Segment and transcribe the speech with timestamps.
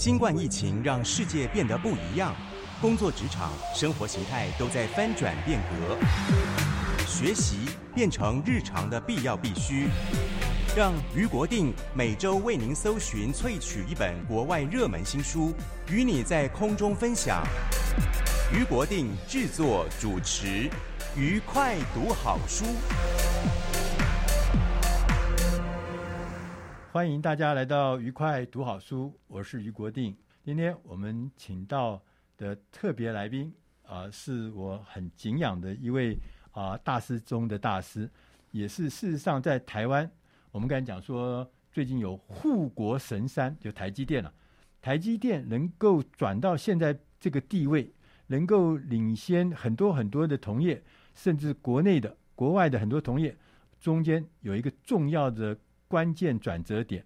[0.00, 2.34] 新冠疫情让世界变得不一样。
[2.80, 5.98] 工作职场、生活形态都在翻转变革，
[7.06, 9.88] 学习变成日常的必要必须。
[10.74, 15.52] 让俞国定每周为您搜寻、萃取一本国外热门新书，
[15.90, 17.46] 与你在空中分享。
[18.54, 20.70] 俞国定制作主持，
[21.14, 22.64] 愉快读好书。
[26.92, 30.12] 欢迎大家来到愉快读好书，我是于国定。
[30.42, 32.02] 今天我们请到
[32.36, 33.54] 的特别来宾
[33.86, 36.18] 啊、是我很敬仰的一位
[36.50, 38.10] 啊、大师中的大师，
[38.50, 40.10] 也是事实上在台湾，
[40.50, 44.34] 我们刚才讲说，最近有护国神山，就台积电了。
[44.82, 47.94] 台积电能够转到现在这个地位，
[48.26, 50.82] 能够领先很多很多的同业，
[51.14, 53.36] 甚至国内的、国外的很多同业，
[53.80, 55.56] 中间有一个重要的
[55.90, 57.04] 关键转折点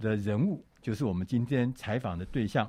[0.00, 2.68] 的人物，就是我们今天采访的对象。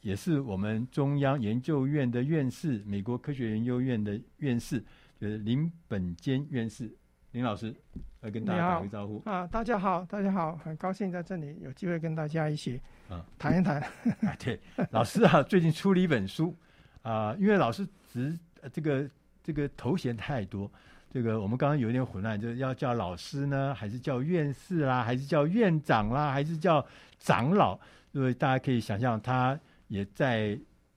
[0.00, 4.82] 也是我们中央研究院的院士，美国科学研究院的院士，
[5.20, 6.90] 就是林本坚院士，
[7.30, 7.72] 林老师
[8.20, 9.46] 来跟大家打个招呼啊！
[9.46, 13.80] 大家好，大家好，很高兴在这里有机会跟大家一起啊谈一谈。
[13.80, 14.58] 啊，对，
[14.90, 16.56] 老师啊，最近出了一本书
[17.02, 18.36] 啊，因为老师职
[18.72, 19.08] 这个
[19.44, 20.70] 这个头衔太多，
[21.10, 26.84] 这个我们刚刚有点混乱，就是要叫老师呢，还是叫院士啦，还是叫院长啦，还是叫
[27.18, 27.78] 长老？
[28.12, 29.58] 所以大家可以想象他。
[29.88, 30.54] 也在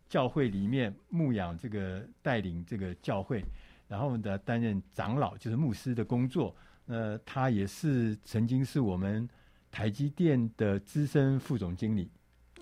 [0.10, 3.42] 教会里面牧养这个带领这个教会，
[3.88, 6.54] 然后呢担任长老，就是牧师的工作。
[6.88, 9.26] 呃，他也是曾经是我们
[9.72, 12.12] 台积电的资深副总经理。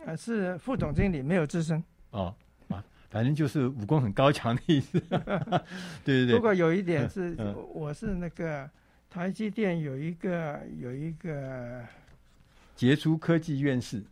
[0.05, 1.83] 呃，是副总经理，没有资深。
[2.11, 2.35] 哦啊，
[3.09, 4.99] 反正就是武功很高强的意思。
[6.05, 6.35] 对对对。
[6.35, 7.35] 不过有一点是，
[7.73, 8.69] 我是那个
[9.09, 11.83] 台积电有一个有一个
[12.75, 14.03] 杰出科技院士。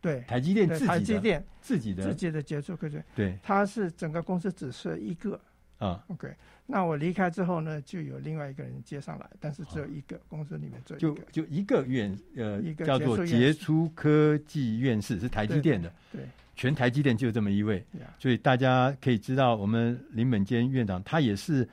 [0.00, 5.40] 对，台积电自己的，台积电自己的自己的杰出科技，对，他是整个公司只设一个
[5.78, 6.04] 啊。
[6.08, 6.30] OK，
[6.66, 17.84] 那我离开之后呢，就有另外一个人接上来，但是只有一个、啊、公司里面只有一个，就就一个院呃一个叫做杰出科技院士，是台积电的，对，对全台积电就这么一位，
[18.18, 21.68] 所以大家可以知道，我们林本坚院长他也是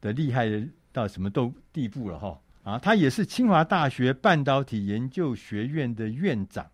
[0.00, 0.46] 的厉害
[0.92, 6.66] 到什么都地步了哈啊，他也是清华大学半导体研究学院的院长。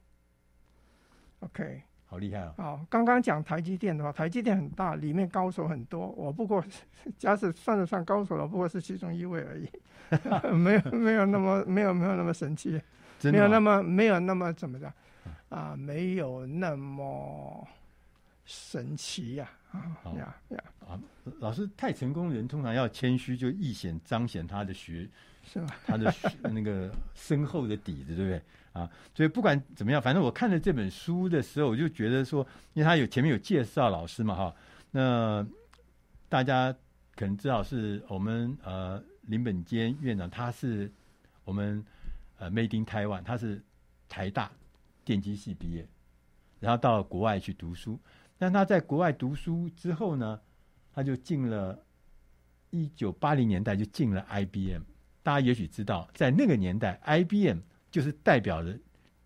[1.40, 2.62] OK，好厉害啊、哦！
[2.62, 6.08] 好，刚刚讲台积电的话，台积电很大，里面高手很多。
[6.16, 6.64] 我不过
[7.18, 9.68] 假使算得上高手了，不过是其中一位而已，
[10.56, 12.80] 没有没有那么没有没有那么神奇，
[13.22, 14.92] 没有那么没有那么怎么讲
[15.48, 15.76] 啊？
[15.76, 17.66] 没有那么
[18.44, 19.50] 神奇呀！
[19.72, 20.64] 啊呀呀！
[20.88, 21.00] 啊，
[21.40, 25.08] 老师太成功的人通常要谦虚，就易显彰显他的学。
[25.48, 25.76] 是吧？
[25.86, 28.42] 他的那个深厚的底子，对不对
[28.74, 28.90] 啊？
[29.14, 32.44] 所以不管怎么样，反正我看了这本书的时候，我就觉得说，
[32.74, 34.56] 因为他有前面有介绍老师嘛，哈，
[34.90, 35.46] 那
[36.28, 36.74] 大家
[37.14, 40.90] 可能知道是我们呃林本坚院长，他是
[41.44, 41.80] 我们
[42.38, 43.62] 呃 Made in Taiwan，他是
[44.08, 44.50] 台大
[45.06, 45.86] 电机系毕业，
[46.58, 47.98] 然后到国外去读书。
[48.36, 50.38] 但他在国外读书之后呢，
[50.92, 51.82] 他就进了，
[52.70, 54.82] 一九八零年代就进了 IBM。
[55.22, 57.60] 大家也许知道，在那个年代，IBM
[57.90, 58.76] 就是代表了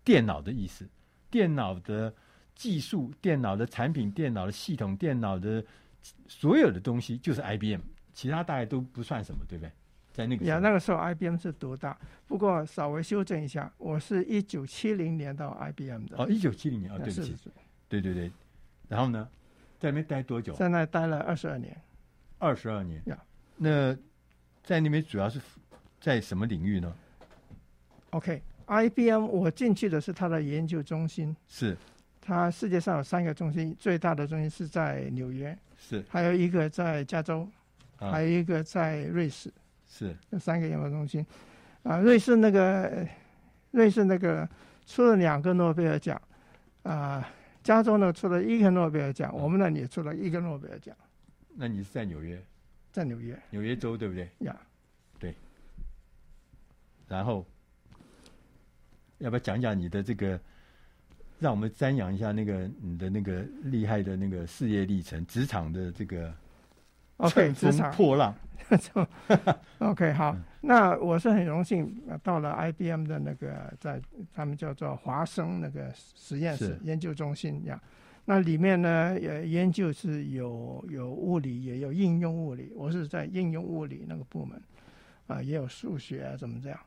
[0.03, 0.87] 电脑的意思，
[1.29, 2.13] 电脑的
[2.55, 5.65] 技术、电脑的产品、电脑的系统、电脑的
[6.27, 7.81] 所有的东西就是 IBM，
[8.13, 9.71] 其他大概都不算什么，对不对？
[10.13, 11.97] 在那个呀，那个时候 IBM 是独大。
[12.27, 16.17] 不过稍微修正一下，我是一九七零年到 IBM 的。
[16.17, 17.35] 哦，一九七零年啊，对不起，
[17.87, 18.31] 对对对。
[18.87, 19.27] 然后呢，
[19.79, 20.53] 在那边待多久？
[20.53, 21.75] 在那待了二十二年。
[22.37, 23.17] 二十二年呀？
[23.57, 23.95] 那
[24.63, 25.39] 在那边主要是。
[26.03, 26.91] 在什么领域呢
[28.09, 31.37] ？OK，IBM，、我进去的是它的研究中心。
[31.47, 31.77] 是，
[32.19, 37.47] 它世界上有三个中心，最大的中心是在纽约，是，还有一个在加州，
[37.97, 39.53] 啊、还有一个在瑞士，
[39.93, 41.25] 是，这三个研发中心。
[41.83, 43.05] 啊，瑞士那个，
[43.71, 44.47] 瑞士那个
[44.85, 46.19] 出了两个诺贝尔奖，
[46.83, 47.27] 啊，
[47.61, 50.95] 加州呢出了一个诺贝尔奖，啊、我们那里也出了一个诺贝尔奖。
[51.53, 52.41] 那你是在纽约？
[52.93, 54.29] 在纽约，纽约州对不对？
[54.39, 54.55] 呀，
[55.19, 55.35] 对。
[57.07, 57.45] 然后，
[59.17, 60.39] 要不要讲讲你的这个，
[61.37, 66.33] 让我们瞻仰一下那个你的那个厉害的那个事业历程，职场的这个
[67.21, 68.33] ，OK，乘风破浪。
[69.79, 74.01] OK，好，那我是很荣幸到了 IBM 的那个在
[74.33, 77.77] 他们叫做华生那个实验室研究中心呀。
[78.23, 82.71] 那里面呢，也研究是有有物理，也有应用物理。
[82.73, 84.61] 我是在应用物理那个部门
[85.27, 86.79] 啊，也有数学啊，怎么这样？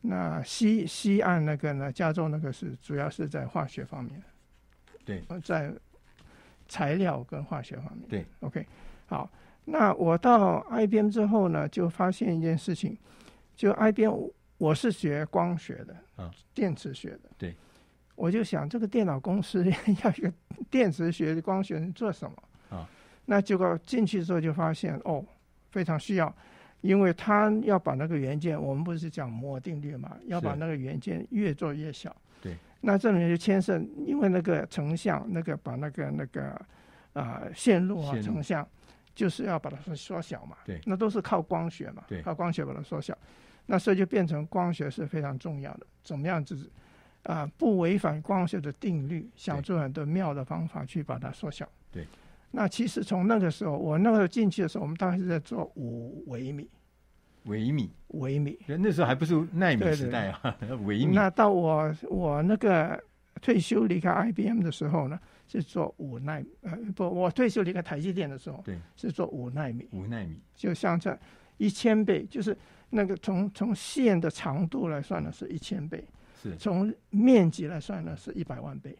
[0.00, 4.22] 那西西岸那个呢，加州那个是主要是在化学方面，
[5.04, 5.70] 对，在
[6.66, 8.08] 材料跟化学方面。
[8.08, 8.66] 对，OK，
[9.04, 9.28] 好。
[9.68, 12.96] 那我到 IBM 之后呢，就发现一件事情，
[13.56, 14.14] 就 IBM
[14.58, 17.30] 我是学光学的啊，电磁学的。
[17.36, 17.54] 对，
[18.14, 19.64] 我就想这个电脑公司
[20.04, 20.32] 要一个
[20.70, 22.36] 电磁学的光学做什么
[22.78, 22.88] 啊？
[23.24, 25.24] 那结果进去之后就发现哦，
[25.72, 26.32] 非常需要，
[26.80, 32.14] 因为他要把那个元件，我们不是讲摩尔定律嘛，要把那个元件越做越小。
[32.40, 36.50] 对，那这里面就牵涉，因为那个成像，那个把那个那个
[37.14, 38.64] 啊、呃、线路啊成像。
[39.16, 43.16] 就是要把它缩缩小嘛，对，那都是靠光学嘛，对，靠光学把它缩小，
[43.64, 46.54] 那所以就变成光学是非常重要的，怎么样子
[47.22, 51.66] 啊、呃，不违反光学的定律，想出很多妙的方法去把它缩小。
[51.90, 52.06] 对，
[52.50, 56.68] 那其实从那个时候，我那个时候进去的时候，我们大概是在做五微米，
[57.44, 60.54] 微米，微米，那时候还不是纳米时代啊，
[60.84, 61.14] 微米。
[61.14, 63.02] 那到我我那个
[63.40, 65.18] 退休离开 IBM 的时候呢？
[65.48, 71.16] 是做五奈米，呃不，我退休离开台积电的时候，对，是做五奈米，五奈米，就像这
[71.56, 72.56] 一千倍，就是
[72.90, 76.04] 那个从从线的长度来算呢，是一千倍，
[76.42, 76.56] 是。
[76.56, 78.96] 从面积来算呢，是一百万倍，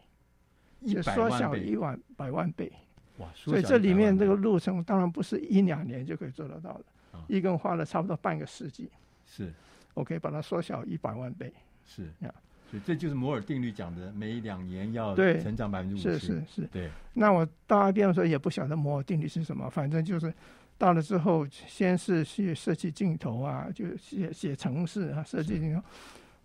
[0.85, 2.71] 就缩小一万百万倍，
[3.17, 8.89] 哇，所以这里面这个路程当然不是一两年就可以做得到的，啊、一共花了差不多半个世纪，
[9.25, 9.51] 是，
[9.93, 11.51] 我可以把它缩小一百万倍，
[11.85, 12.03] 是。
[12.19, 12.33] 呀。
[12.69, 16.19] 所以这就是摩尔定律讲的，每两年要成长百分之五十。
[16.19, 16.89] 是是是，对。
[17.13, 20.33] 那我到 IBM 的时候也不晓得摩尔定律是什么，反正就是
[20.77, 25.81] 到了之后，先是去设计镜头啊，就写写程式啊，设计镜头。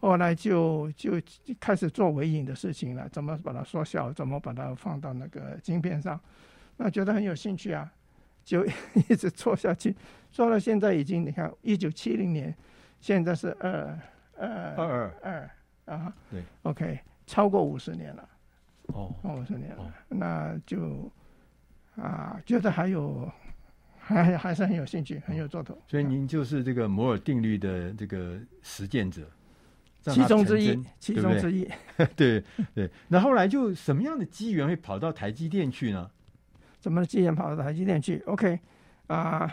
[0.00, 1.12] 后来就就
[1.60, 6.18] 开始做微影的事情了，怎么把它缩小，怎么把它放到那个晶片上，
[6.76, 7.92] 那觉得很有兴趣啊，
[8.44, 8.64] 就
[9.08, 9.94] 一直做下去，
[10.30, 12.54] 做到现在已经你看，一九七零年，
[13.00, 13.98] 现在是二
[14.36, 15.50] 二二二。
[15.86, 18.28] 啊，对，OK，超过五十年了，
[18.86, 21.10] 哦，五十年了，哦，那就
[21.96, 23.30] 啊，觉得还有
[23.98, 25.76] 还还是很有兴趣，很有做头。
[25.86, 29.28] 所以您就是这个摩尔定律的这个实践者，
[30.02, 31.68] 其中之一，其中之一。
[32.16, 32.42] 对
[32.74, 36.10] 对，那后来就什么样的机缘会跑到台积电去呢？
[36.80, 38.58] 怎么机缘跑到台积电去？OK，
[39.06, 39.52] 啊，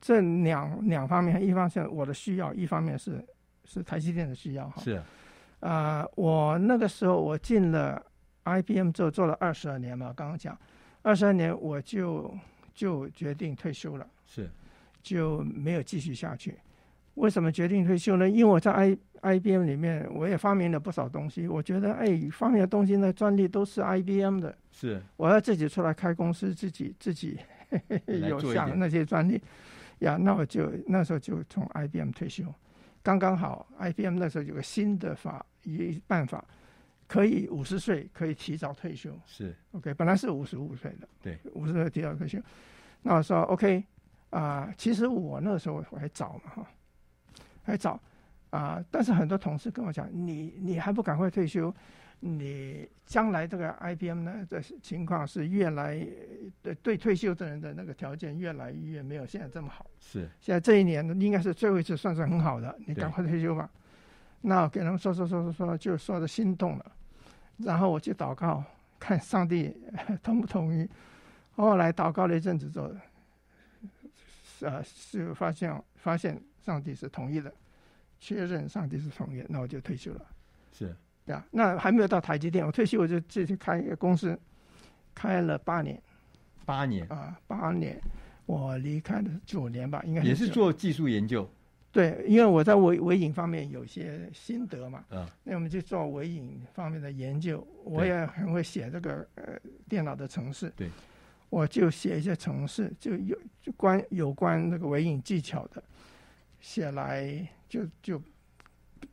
[0.00, 3.24] 这两两方面，一方面我的需要，一方面是
[3.64, 4.82] 是台积电的需要哈。
[4.82, 4.92] 是。
[4.92, 5.04] 啊、
[5.60, 8.00] 呃，我那个时候我进了
[8.44, 10.56] IBM 之后做了二十二年嘛，刚刚讲，
[11.02, 12.32] 二十二年我就
[12.74, 14.48] 就决定退休了，是，
[15.02, 16.56] 就没有继续下去。
[17.14, 18.30] 为什么决定退休呢？
[18.30, 27.36] 因为我在 I IBM 里面我也发明了不少东西，我觉得哎，发明的东西那专利都是 IBM 的，是，我要自己出来开公司，自己自己
[28.06, 29.42] 有想那些专利，
[29.98, 32.44] 呀，那我就那时候就从 IBM 退休。
[33.02, 35.44] 刚刚好，IBM 那时候有个新的法，
[35.74, 36.44] 一办法，
[37.06, 39.10] 可以五十岁可以提早退休。
[39.26, 42.38] 是，OK，本来是五十五岁的，对，五十岁提早退休。
[43.02, 43.84] 那我说 OK
[44.30, 46.70] 啊、其实我那时候我还早嘛哈，
[47.62, 47.98] 还早
[48.50, 51.74] 啊、但是很多同事跟我讲，你你还不赶快退休？
[52.20, 56.04] 你将来这个 IBM 呢的情况是越来
[56.60, 59.86] 对对退休的人的那个条件越来越没有现在这么好。
[60.00, 63.70] 是，现在这一年应该是最后一次算是很好的，你赶快退休吧。
[64.40, 66.92] 那我给他们说说说说说，就说的心动了。
[67.56, 68.62] 然后我去祷告，
[68.98, 69.76] 看上帝
[70.22, 70.88] 同不同意。
[71.56, 72.90] 后来祷告了一阵子之后，
[74.60, 77.52] 呃，是发现发现上帝是同意的，
[78.20, 80.26] 确认上帝是同意，那我就退休了。
[80.72, 80.94] 是。
[81.26, 84.38] 呀，那还没有到台积电，我退休我就自己开一个公司，
[85.14, 86.00] 开了八年，
[86.64, 88.00] 八年啊，八年，
[88.46, 91.46] 我离开的九年吧，应该也是做技术研究。
[91.90, 100.90] 对，因为我在微微影方面有些心得嘛，啊，那我们就做微影方面的研究，我也很会写这个呃电脑的程式，对，
[101.48, 105.82] 我就写一些程式，就有就关有关那个微影技巧的，
[106.60, 108.22] 写来就就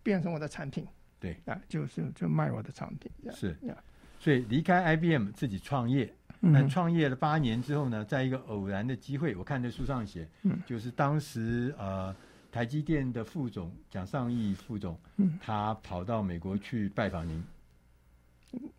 [0.04, 0.86] 变成我的产品。
[1.20, 1.38] 对。
[1.46, 3.56] 啊，就是就卖我的产品，是，
[4.20, 12.16] 所以离开 IBM 自己创业，那创业了八年之后呢，在一个偶然的机会，我看这书上写，嗯，就是当时呃
[12.56, 17.44] 台积电的副总蒋尚义副总，嗯，他跑到美国去拜访您。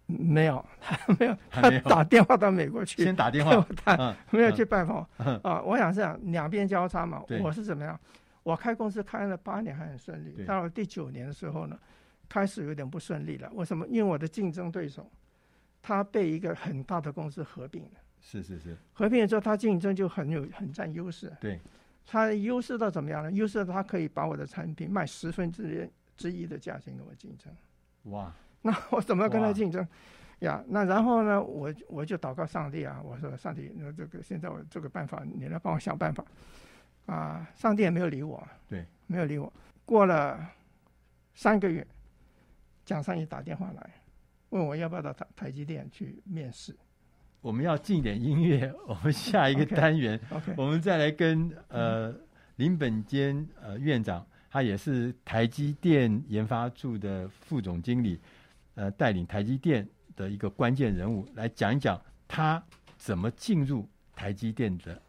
[0.07, 5.07] 没有， 他没有，他打电话到美国去，先打电话， 他、嗯、没有去拜访。
[5.19, 7.23] 嗯、啊，我想是这样，两边交叉嘛。
[7.43, 8.01] 我是怎么样？
[8.45, 11.79] 我开公司开了八年还很顺利，到了第九年的时候呢，
[12.31, 13.51] 开始有点不顺利了。
[13.53, 13.87] 为什么？
[13.89, 15.07] 因为我的竞争对手，
[15.83, 17.91] 他被一个很大的公司合并了。
[18.23, 18.75] 是是是。
[18.95, 21.31] 合并了之后，他竞争就很有很占优势。
[21.39, 21.61] 对。
[22.07, 23.33] 他优势到怎么样呢？
[23.33, 27.53] 优势到他可以把我的产品卖十分之之一的价钱跟我竞争。
[28.13, 28.33] 哇。
[28.63, 29.87] 那我怎么跟他竞争？
[30.41, 31.43] 呀，那然后呢？
[31.43, 36.25] 我我就祷告上帝啊，我说上帝，那这个现在我这个办法，你来帮我想办法
[37.07, 37.49] 啊！
[37.55, 39.51] 上帝也没有理我，对，没有理我。
[39.85, 40.39] 过了
[41.33, 41.87] 三个月，
[42.85, 43.91] 蒋尚义打电话来，
[44.51, 46.77] 问我要不要到台台积电去面试。
[47.47, 52.13] 我们要进点音乐， 我们下一个单元 okay 我们再来跟呃
[52.57, 58.19] 林本坚呃院长，他也是台积电研发处的副总经理。
[58.75, 62.63] 呃，带领台积电的一个关键人物来讲一讲他
[62.99, 65.01] 怎么进入台积电的。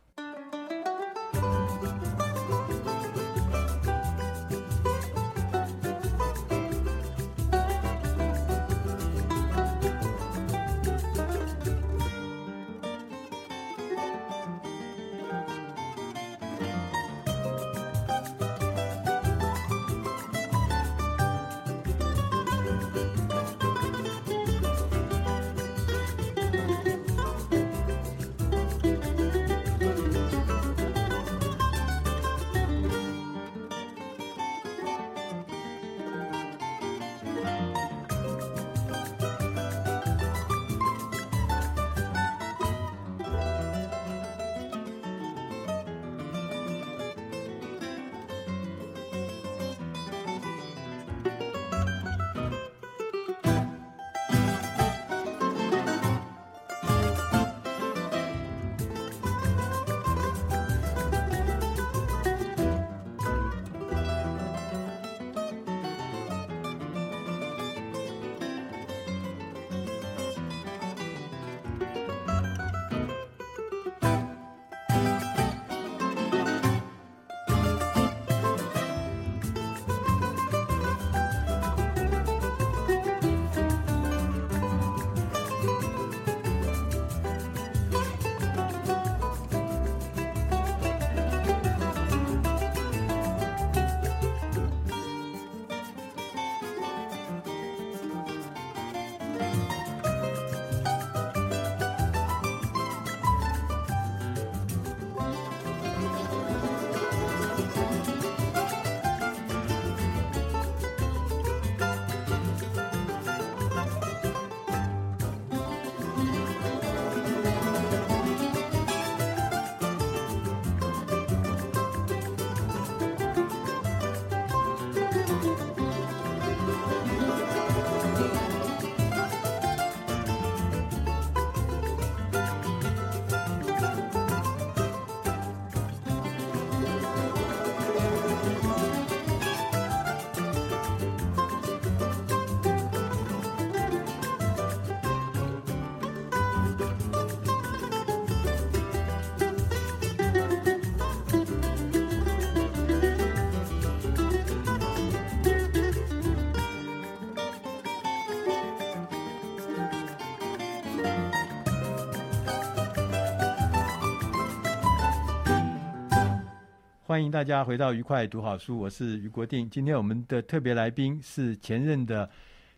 [167.17, 169.67] 欢迎大家回到愉快读好书，我是余国定。
[169.71, 172.29] 今天我们的特别来宾是前任的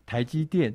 [0.06, 0.74] 台积电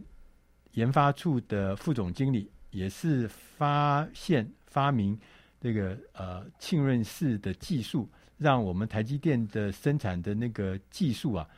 [0.74, 5.20] 研发处的副总经理，也是发现发明
[5.60, 8.08] 这个呃浸润式的技术，
[8.38, 11.50] 让我们台积电的生产的那个技术啊，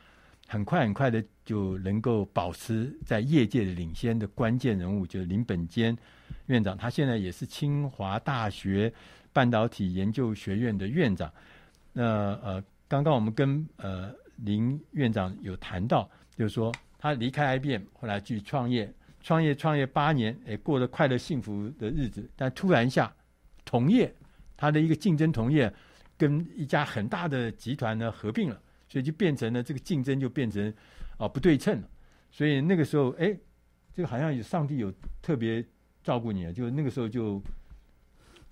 [0.46, 5.94] 很快很快的就能够保持在业界的领先的关键人物，就是林本坚
[6.46, 6.74] 院长。
[6.74, 8.90] 他现在也是清华大学
[9.30, 11.30] 半导体研究学院的院长。
[11.92, 12.04] 那
[12.42, 23.12] 呃，刚刚我们跟呃林院长有谈到，就是说他离开 IBM，后来去创业，创业创业八年，哎，过得快乐幸福的日子，但突然一下，
[23.64, 24.14] 同业
[24.56, 25.72] 他的一个竞争同业
[26.16, 30.68] 跟一家很大的集团呢合并了，所以就变成了这个竞争就变成
[31.12, 31.88] 啊、呃、不对称了，
[32.30, 33.36] 所以那个时候，哎，
[33.92, 35.64] 这个好像有上帝有特别
[36.02, 37.42] 照顾你了，就那个时候就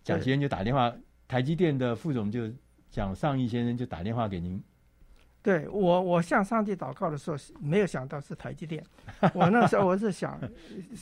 [0.02, 0.92] 蒋先生就打电话，
[1.26, 2.50] 台积电的副总就
[2.96, 4.58] 蒋尚义先生就打电话给您。
[5.42, 8.82] 对我，我向上帝祷告的时候，没有想到是台积电。
[9.34, 10.40] 我那时候我是想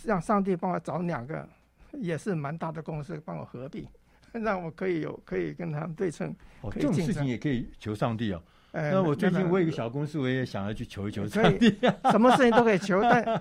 [0.04, 1.48] 让上帝帮我找两个，
[1.92, 3.86] 也是蛮大的公司帮我合并，
[4.32, 6.34] 让我可以有可以跟他们对称。
[6.62, 8.42] 哦，这种事情也可以求上帝哦。
[8.72, 11.78] 那我最近我有一个小公司，我也想要去求一求上帝。
[12.10, 13.40] 什么事情都可以求，但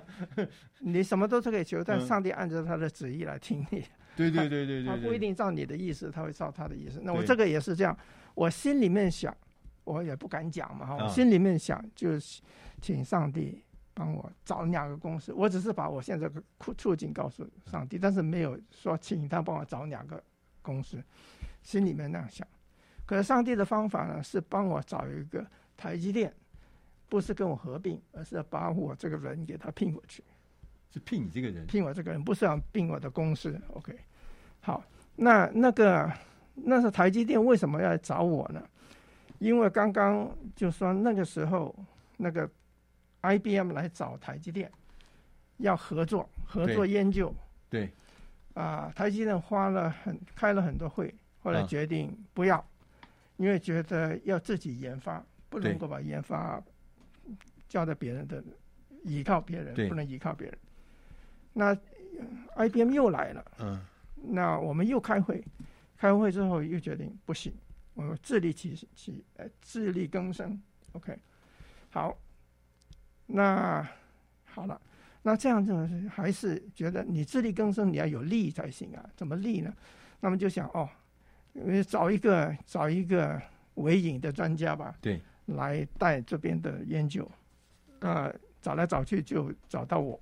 [0.78, 3.84] 你什么都是可以求，但上帝按照他的旨意来听你。
[4.16, 7.02] 对对对对对，他不一定照你的意思，他会照他的意思。
[7.04, 7.98] 那我这个也是这样，
[8.34, 9.36] 我心里面想。
[9.86, 12.42] 我也不敢讲嘛，哈，我心里面想就是
[12.82, 13.62] 请上帝
[13.94, 16.42] 帮我找两个公司，我只是把我现在的
[16.78, 20.24] 处境告诉上帝，但是没有说请他帮我找两个
[20.62, 21.04] 公司，
[21.64, 22.48] 心里面那样想。
[23.06, 26.34] 可是上帝的方法呢，是帮我找一个台积电，
[27.10, 30.24] 不是跟我合并，而是要把我这个人给他聘过去，
[30.94, 33.62] 是聘你这个人，聘我这个人，不是要并我的公司。
[33.74, 33.94] OK，
[34.62, 34.82] 好，
[35.18, 36.10] 那那个
[36.56, 38.64] 那是台积电为什么要来找我呢？
[39.40, 41.76] 因为刚刚就说那个时候，
[42.18, 42.50] 那个
[43.22, 44.72] IBM 来找台积电，
[45.58, 47.34] 要合作合作研究。
[47.70, 47.92] 对。
[48.54, 52.64] 啊，台积电花了很开了很多会，后来决定不要，
[53.38, 56.62] 因为觉得要自己研发，不能够把研发
[57.68, 58.44] 交给别人的，
[59.04, 60.58] 依靠别人不能依靠别人。
[61.52, 61.76] 那
[62.56, 63.46] IBM 又来了。
[63.60, 63.82] 嗯。
[64.16, 65.44] 那我们又开会，
[66.04, 67.54] 开完会之后又决定不行。
[67.94, 70.62] 我自力起起，呃，自力更生。
[70.92, 71.18] OK，
[71.92, 72.18] 好，
[73.26, 73.90] 那
[74.44, 74.82] 好了，
[75.22, 75.74] 那这样子
[76.10, 79.10] 还是觉得你自力更生，你要有力才行啊？
[79.16, 79.74] 怎么力呢？
[80.20, 80.90] 那么就想哦，
[81.88, 83.42] 找一个找一个
[83.76, 87.26] 微影的专家吧，对，来带这边的研究。
[88.02, 90.20] 呃，找来找去就找到我，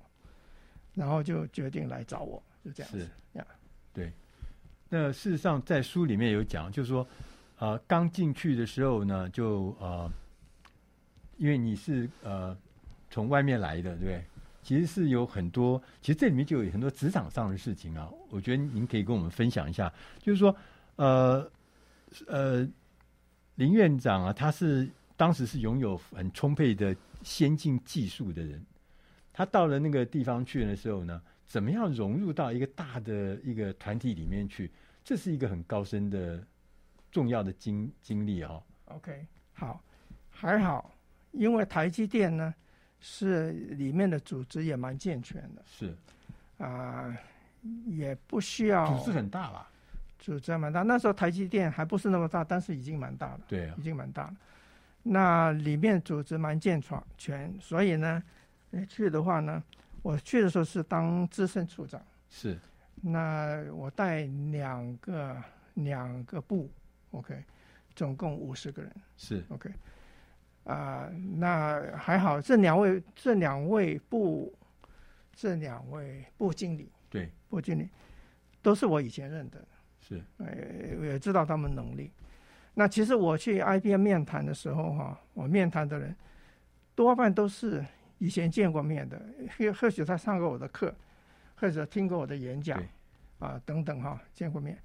[0.94, 3.00] 然后就决定来找我，就这样子。
[3.00, 3.44] 是呀，
[3.92, 4.12] 对。
[4.92, 7.06] 那事实上，在书里面有讲，就是说。
[7.58, 10.10] 呃，刚进去的时候呢，就呃，
[11.36, 12.56] 因为你是呃
[13.08, 14.20] 从外面来的，对？
[14.64, 18.10] 其实是有很多，其实这里面就有很多职场上的事情啊。
[18.30, 20.56] 我觉得您可以跟我们分享一下，就是说，
[20.96, 21.48] 呃
[22.26, 22.68] 呃，
[23.54, 28.60] 林院长啊，他是当时是拥有很充沛的先进技术的人，
[29.32, 34.68] 他到了那个地方去的时候呢，怎么样融入到一个大的一个团体里面去？
[35.04, 36.42] 这是一个很高深的。
[37.10, 39.84] 重要的经经历哦，OK，好，
[40.30, 40.90] 还好，
[41.32, 42.54] 因为台积电呢
[43.00, 45.94] 是里面的组织也蛮健全的，是
[46.56, 47.18] 啊、呃，
[47.84, 49.70] 也不需要组织很大吧？
[50.18, 54.36] 组织蛮大，那时候台积电还不是那么大，但是已经蛮大了，对啊，已经蛮大了。
[55.02, 58.22] 那里面组织蛮健全，全所以呢，
[58.70, 59.62] 你去的话呢，
[60.00, 62.58] 我去的时候是当资深处长，是，
[63.02, 65.36] 那我带两个
[65.74, 66.70] 两个部。
[67.10, 67.44] OK，
[67.94, 69.68] 总共五十个人是 OK，
[70.64, 74.50] 啊、呃，那还好，这两位这两位部
[75.34, 77.90] 这两位部经理对部经理
[78.62, 79.62] 都是我以前认得，
[80.00, 80.46] 是，呃，
[81.00, 82.10] 我也知道他们能力。
[82.72, 86.16] 那其实我去 IBM 面谈的时候哈，我面谈的人
[86.94, 87.84] 多半都是
[88.16, 89.20] 以前见过面的，
[89.58, 90.94] 或或许他上过我的课，
[91.56, 92.82] 或者听过我的演讲
[93.38, 94.78] 啊等等哈，见过面。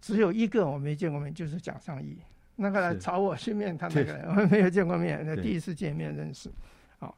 [0.00, 2.18] 只有一个我没见过面，就是蒋尚义，
[2.54, 6.48] 那个来找我去面他那个人，我没有见过面，那第一次见面认识。
[7.00, 7.16] 好，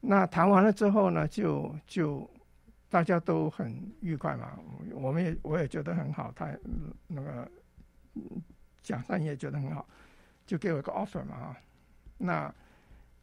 [0.00, 2.30] 那谈完了之后呢，就就
[2.88, 4.58] 大家都很愉快嘛，
[4.94, 6.48] 我们也我也觉得很好，他
[7.06, 7.50] 那个
[8.80, 9.86] 蒋尚义也觉得很好，
[10.46, 11.58] 就给我一个 offer 嘛啊。
[12.16, 12.54] 那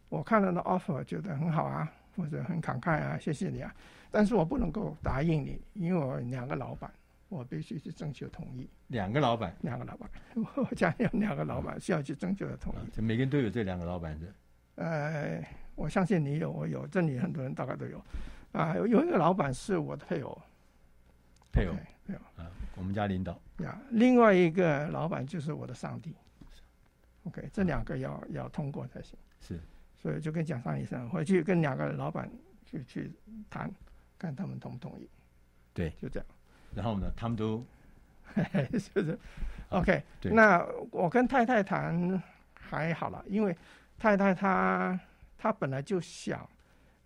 [0.09, 3.73] 我看到那 offer 觉得很好啊，或者很慷慨啊，谢谢你啊，
[4.13, 6.89] 但是我不能够答应你，因为我两个老板。
[7.29, 8.69] 我必须去征求同意。
[8.89, 10.07] 两个老板，两个老板，
[10.55, 12.95] 我家有两个老板需要去征求的同意。
[12.95, 14.27] 就每个人都有这两个老板的。
[14.75, 17.99] 呃，我相信你有，我有，这里很多人大概都有。
[18.51, 20.39] 啊，有有一个老板是我的配偶。
[21.51, 21.73] 配偶，
[22.05, 23.41] 配偶啊，我们家领导。
[23.63, 26.15] 呀，另外一个老板就是我的上帝。
[27.23, 29.17] OK，这两个要要通过才行。
[29.41, 29.59] 是。
[29.95, 32.29] 所以就跟蒋尚医生回去跟两个老板
[32.63, 33.11] 去去
[33.49, 33.71] 谈，
[34.23, 35.09] 看他们同不同意。
[35.73, 36.25] 对，就这样。
[36.73, 37.61] 然后呢，他们都
[38.71, 39.19] 就是
[39.69, 40.01] ，OK。
[40.21, 43.55] 那我跟太太谈还好了，因为
[43.99, 44.97] 太太她
[45.37, 46.49] 她本来就想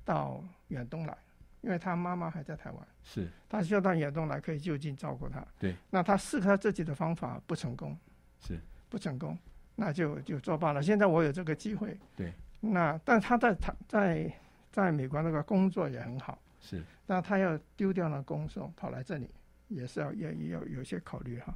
[0.06, 1.18] 到远东来，
[1.62, 5.44] 因为她妈妈还在台湾，是她需要到远东来可以就近照顾她。
[5.58, 7.98] 对，那她试她自己的方法不成功，
[8.40, 9.36] 是不成功，
[9.76, 10.84] 那就就作罢了。
[10.84, 14.32] 现在我有这个机会，对，那但她在她在
[14.72, 16.38] 在美国那个工作也很好。
[16.62, 19.28] 是，那他要丢掉了工作，跑来这里，
[19.70, 21.56] 也是要要要有些考虑哈。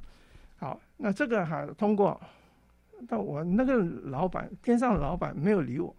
[0.56, 2.20] 好，那这个还通过，
[3.06, 5.94] 但我那个老板，天上的老板没有理我，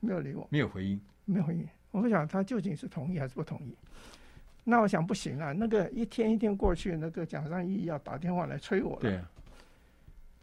[0.00, 1.66] 没有理我，没有回应，没有回应。
[1.90, 3.74] 我不想他究竟是同意还是不同意。
[4.64, 9.00] 那我想不行啊，那个一天一天过去，那个蒋尚义要打电话来催我了。
[9.00, 9.30] 对啊。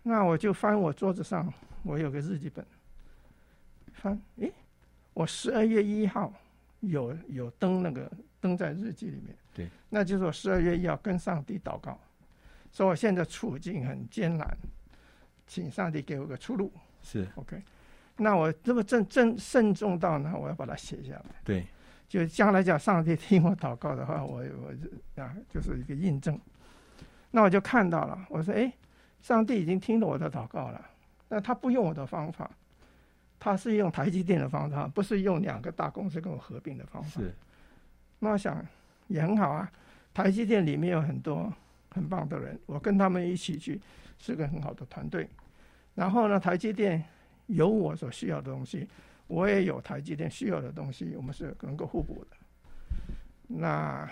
[0.03, 1.51] 那我就翻我桌子上，
[1.83, 2.65] 我有个日记本，
[3.93, 4.51] 翻，诶，
[5.13, 6.31] 我十二月一号
[6.89, 9.35] 有有登那个登在日记里面。
[9.53, 9.69] 对。
[9.89, 11.99] 那就是我十二月一号跟上帝祷告，
[12.71, 14.57] 说我现在处境很艰难，
[15.47, 16.71] 请上帝给我个出路。
[17.01, 17.27] 是。
[17.35, 17.61] OK。
[18.17, 21.25] 那我这么郑郑慎重到呢，我要把它写下来。
[21.43, 21.65] 对。
[22.07, 26.39] 就将来讲，上帝听我祷告的话，我我啊，就是一个印证。
[27.31, 28.71] 那我就看到了，我说：“哎，
[29.21, 30.89] 上帝已经听了我的祷告了。
[31.27, 32.49] 那他不用我的方法，
[33.39, 37.21] 他是用台积电的方法，不是用两个大公司跟我合并的方法。
[37.21, 37.33] 是。
[38.19, 38.65] 那我想
[39.07, 39.71] 也很好啊，
[40.13, 41.51] 台积电里面有很多
[41.91, 43.79] 很棒的人，我跟他们一起去，
[44.17, 45.27] 是个很好的团队。
[45.93, 47.03] 然后呢，台积电
[47.47, 48.87] 有我所需要的东西。”
[49.27, 52.37] 我也有台积电需要的东西，我们是能够互补的。
[53.47, 54.07] 那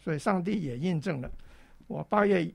[0.00, 1.30] 所以上帝也印证了，
[1.86, 2.52] 我八月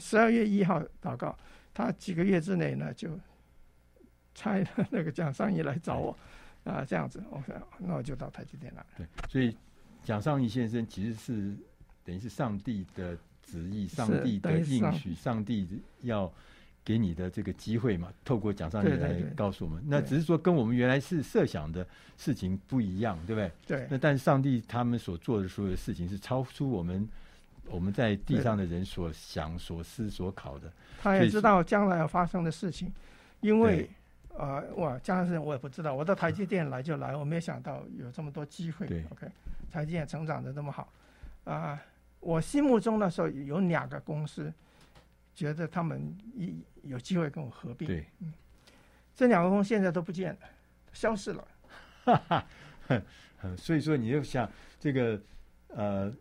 [0.00, 1.36] 十二月一号祷告，
[1.74, 3.10] 他几个月之内呢就
[4.38, 6.16] 差 那个蒋尚义来找我
[6.64, 8.86] 啊，这样子，OK，那我就到台积电了。
[8.96, 9.56] 对，所以
[10.04, 11.56] 蒋尚义先生其实是
[12.04, 15.66] 等于是上帝的旨意，上帝的应许，上帝
[16.02, 16.32] 要。
[16.84, 23.52] 给你的这个机会嘛，透过蒋尚义来告诉我们，那只是说跟我们原来是设想的事情不一样，对不对？
[23.66, 23.86] 对。
[23.90, 27.06] 那但是上帝他们所做的所有事情是超出我们
[27.66, 30.72] 我们在地上的人所想、所思、所考的。
[30.98, 32.90] 他也知道将来要发生的事情，
[33.42, 33.86] 因为
[34.38, 35.94] 呃，哇，将来事情我也不知道。
[35.94, 38.86] 我到台积电来就来，我没有想到有这么多机会。
[38.86, 39.04] 对。
[39.10, 39.26] OK，
[39.70, 40.92] 台积电成长的这么好
[41.44, 41.80] 啊，呃！
[42.20, 44.52] 我心目中的时候有两个公司。
[45.34, 48.32] 觉得他们一有机会跟我合并，对，嗯，
[49.14, 50.40] 这两个公司现在都不见了，
[50.92, 51.46] 消失了。
[52.04, 52.16] 哈
[52.88, 55.22] 哈，所以说你就想这个
[55.68, 56.12] 呃，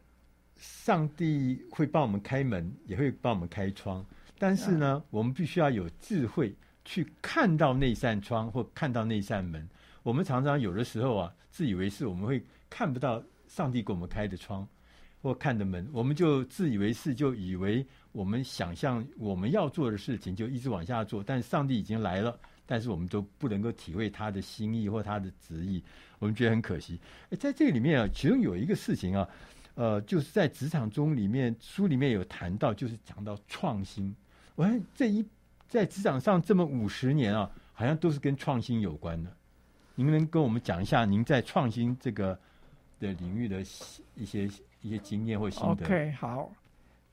[0.56, 4.06] 上帝会帮我们开门，也会帮我们开窗，
[4.38, 6.56] 但是呢，我们必须要有智慧
[6.88, 9.68] 去看到那扇窗或看到那扇门。
[10.04, 14.66] 我们常常有的时候啊，自以为是，我们会看不到上帝给我们开的窗
[15.22, 17.86] 或看的门，我们就自以为是，就以为。
[18.14, 25.84] 我们想象我们要做的事情，就一直往下做，但是上帝已经来了，但是我们都不能够体会他的心意或他的旨意，
[26.18, 27.00] 我们觉得很可惜。
[27.40, 29.30] 在这里面啊，其中有一个事情啊，
[29.76, 34.16] 呃，就是在职场中里面，书里面有谈到，就是讲到创新。
[34.56, 35.24] 我看这一
[35.68, 39.32] 在职场上这么五十年啊，好像都是跟创新有关的。
[39.96, 42.38] 您能跟我们讲一下您在创新这个
[43.00, 43.62] 的领域的
[44.16, 44.50] 一些
[44.82, 46.52] 一些经验或心得？OK，好。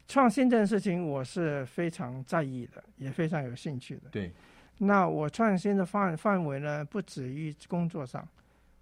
[0.07, 4.11] 创新这件事情，我是非常在意的，也非常有兴趣的。
[4.11, 4.31] 对，
[4.77, 8.29] 那我创新的范范围呢，不止于工作上，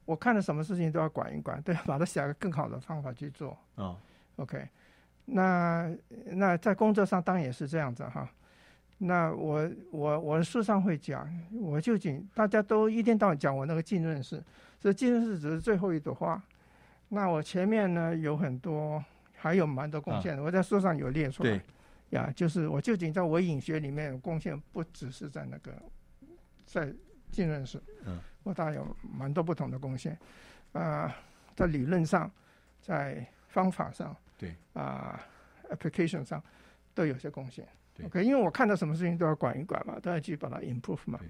[0.05, 3.53] 我看了什么事情都要管一管，都要把它想个更好的方法去做。
[3.77, 3.97] 啊、哦
[4.35, 4.69] ，OK，
[5.25, 5.89] 那
[6.25, 8.29] 那在工作上当然也是这样子哈。
[9.03, 11.29] 那我我我书上会讲，
[11.61, 14.43] 我究竟大家都一天到晚讲我那个浸润式，
[14.81, 16.43] 这浸润式只是最后一朵花。
[17.09, 19.05] 那我前面呢有很多。
[19.35, 21.61] 还有蛮多贡献的，啊，我在书上有列出来。
[22.11, 25.73] 呀，就是我究竟在我影学里面有贡献，不只是在那个
[26.65, 26.95] 在
[27.33, 30.13] 浸润式，嗯，我当然有蛮多不同的贡献。
[30.75, 31.15] 啊、呃，
[31.57, 32.31] 在理论上，
[32.81, 35.21] 在方法上，对啊、
[35.69, 36.41] 呃、，application 上
[36.95, 37.67] 都有些贡献。
[38.05, 41.21] OK，因为我看到什么事情都要管一管嘛，都要去把它 improve 嘛，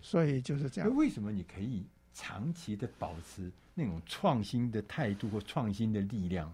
[0.00, 0.96] 所以就是这样。
[0.96, 6.52] 为什么你可以长期的保持那种创新的态度或创新的力量？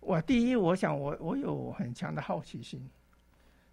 [0.00, 2.86] 我第一，我想我我有很强的好奇心，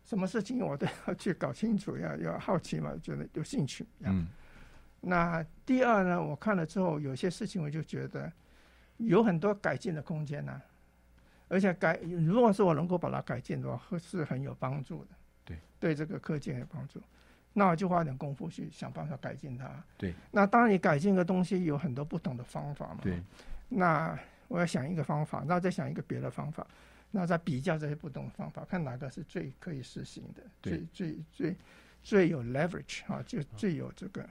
[0.05, 3.85] 什么事情我都要去搞清楚，要 要好奇嘛，觉得有兴趣。
[3.99, 4.27] 嗯。
[4.99, 8.31] 那第二呢，我看了之后，有些事情我就觉得
[8.97, 10.61] 有很多改进的空间呢、啊，
[11.51, 15.09] 而且改如果是我能够把它改进的话，是很有帮助的。
[15.45, 15.57] 对。
[15.79, 17.01] 对这个课件有帮助，
[17.53, 19.69] 那我就花点功夫去想办法改进它。
[19.97, 20.13] 对。
[20.31, 22.99] 那当你改进个东西，有很多不同的方法嘛。
[23.01, 23.21] 对。
[23.69, 24.17] 那。
[24.47, 26.67] 我要想一个方法，然后再想一个别的方法，
[27.09, 31.55] 那再比较这些不同的方法，看哪个是最可以实行的，最最最
[32.03, 34.21] 最有 leverage 啊，就最有这个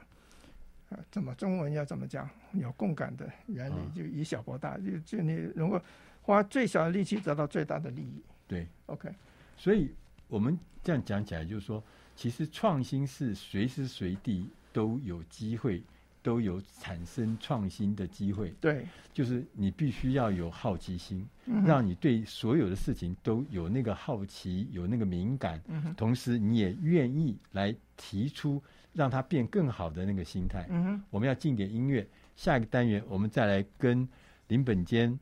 [0.91, 2.29] 啊，怎么中文要怎么讲？
[2.51, 5.81] 有共感的原理，就以小博大，就就你如果
[6.21, 8.21] 花最小的力气得到最大的利益。
[8.47, 9.09] 对，OK。
[9.57, 9.91] 所以
[10.27, 11.83] 我们这样讲起来，就是说，
[12.15, 15.83] 其实创新是随时随地都有机会
[16.23, 18.53] 都有产生创新的机会。
[18.61, 28.61] 对，就是你必须要有好奇心，嗯、让你对所有的事情都有那个好奇，有那个敏感，嗯、同时你也愿意来提出
[28.93, 30.67] 让它变更好的那个心态。
[30.69, 34.07] 嗯、我们要进点音乐，下一个单元我们再来跟
[34.47, 35.17] 林本坚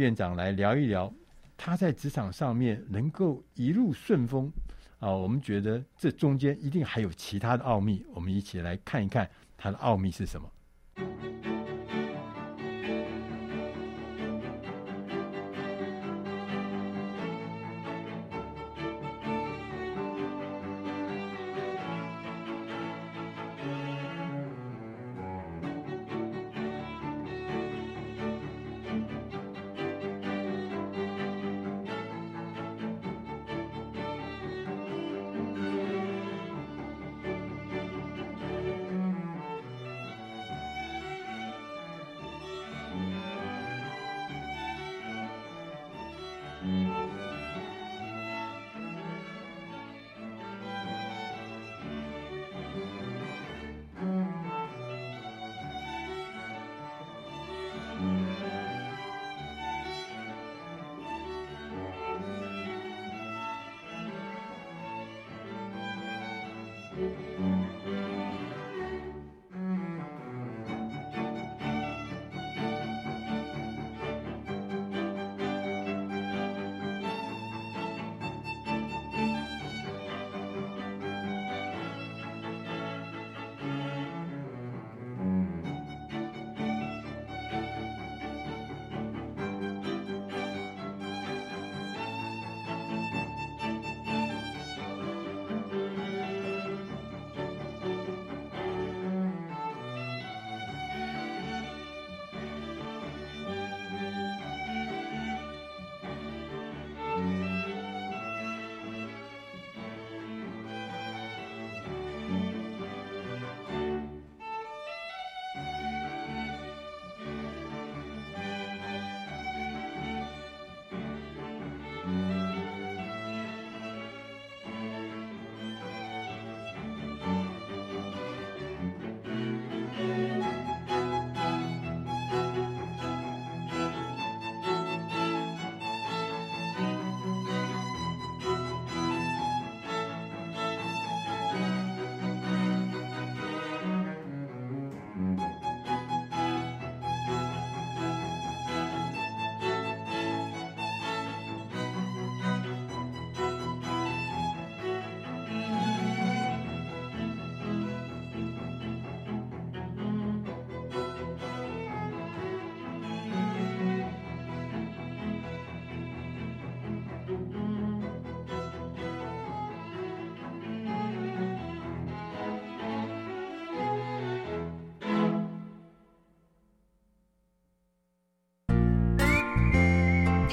[0.00, 1.12] 院长来聊一聊，
[1.58, 4.50] 他在职场上面能够一路顺风。
[4.98, 10.50] 啊，我们觉得这中间一定还有其他的奥秘，我们一起来看一看他的奥秘是什么。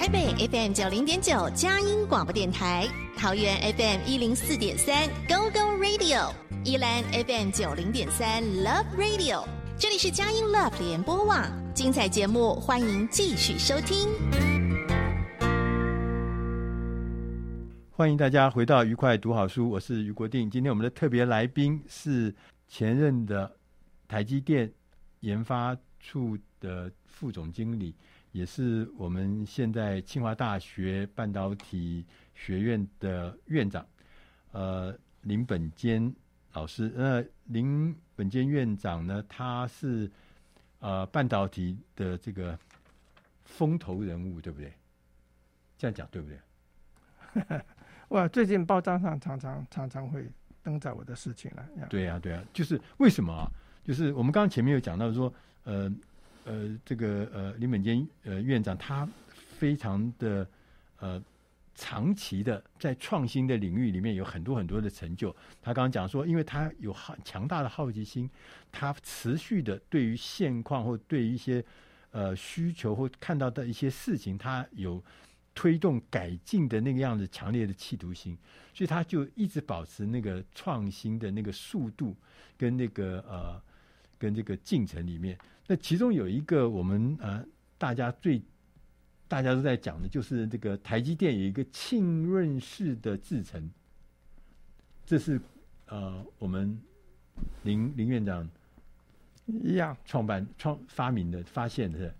[0.07, 6.31] 台北 FM 九零点九佳音广播电台，桃园 FM 一零四点三 Go Go Radio，
[6.63, 9.45] 宜兰 FM 九零点三 Love Radio，
[9.77, 11.43] 这里是佳音 Love 联播网，
[11.73, 14.07] 精彩节目欢迎继续收听。
[17.91, 20.49] 欢迎大家回到愉快读好书，我是余国定。
[20.49, 22.33] 今天我们的特别来宾是
[22.69, 23.51] 前任的
[24.07, 24.71] 台积电
[25.19, 27.93] 研发处的副总经理。
[28.37, 33.83] 也是我们现在清华大学半导体学院的院长，
[34.51, 36.13] 呃，林本坚
[36.53, 36.93] 老师。
[36.95, 40.07] 那，林本坚院长呢，他是
[40.77, 42.55] 呃半导体的这个
[43.43, 44.71] 风头人物，对不对？
[45.75, 46.39] 这样讲对不对？
[48.09, 50.29] 哇，最近报章上常常常常会
[50.61, 51.67] 登载我的事情了。
[51.89, 53.49] 对呀、啊，对呀、啊，就是为什么啊？
[53.83, 55.91] 就是我们刚刚前面有讲到说，呃。
[56.47, 59.07] 呃，这个呃，林本坚呃院长他
[59.59, 60.47] 非常的
[60.99, 61.21] 呃
[61.75, 65.29] 长期的在创新的领域里面有很多很多的成就。
[65.61, 68.29] 他刚刚讲说，因为他有好强大的好奇心，
[68.71, 71.63] 他持续的对于现况或对于一些
[72.11, 75.03] 呃需求或看到的一些事情，他有
[75.53, 78.37] 推动改进的那个样子强烈的企图心，
[78.73, 82.15] 所以他就一直保持那个创新的那个速度
[82.57, 83.61] 跟那个呃
[84.17, 85.37] 跟这个进程里面。
[85.67, 87.45] 那其中有一个我们呃
[87.77, 88.41] 大家最
[89.27, 93.69] 大家都在讲的，就是这个台积电有一个浸润式的制程，
[95.05, 95.39] 这是
[95.87, 96.79] 呃我们
[97.63, 98.47] 林林院长
[99.45, 102.15] 一样创办、创发明的、发现的。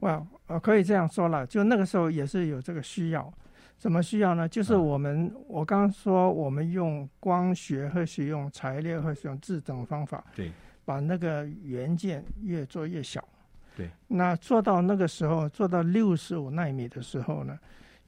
[0.00, 3.32] 哇，呃，可以这样说了，就那个时候也是有这个需要。
[3.78, 4.48] 怎么需要呢？
[4.48, 10.50] 就是我们、嗯、我刚刚说，我们用光学和使用材料和使用制等方法，对，
[10.86, 13.22] 把那个元件越做越小。
[13.76, 17.58] 对，那做到那个时候，做到六十五纳米的时候呢，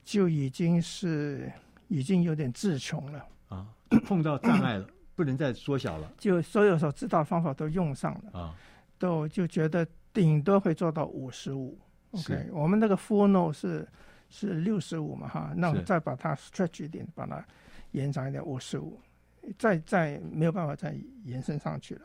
[0.03, 1.53] 就已经是
[1.89, 3.67] 已经有点自穷了啊，
[4.07, 6.11] 碰到障碍了， 不能再缩小了。
[6.17, 8.55] 就所有所知道的方法都用上了啊，
[8.99, 11.77] 都就觉得顶多会做到五十五。
[12.13, 13.87] OK，我们那个 full node 是
[14.31, 17.45] 是六十五嘛哈，那我再把它 stretch 一点，把它
[17.91, 18.99] 延长一点五十五，
[19.59, 22.03] 再再没有办法再延伸上去了。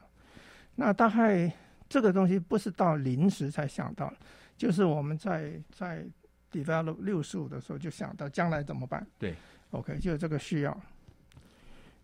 [0.75, 1.51] 那大概。
[1.89, 4.11] 这个东西不是到临时才想到，
[4.57, 6.03] 就是我们在在
[6.51, 9.05] develop 六十五的时候就想到将来怎么办。
[9.19, 9.35] 对
[9.69, 10.75] ，OK，就是这个需要。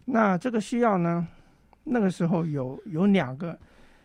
[0.05, 1.27] 那这个需要呢，
[1.84, 3.58] 那个时候有有两个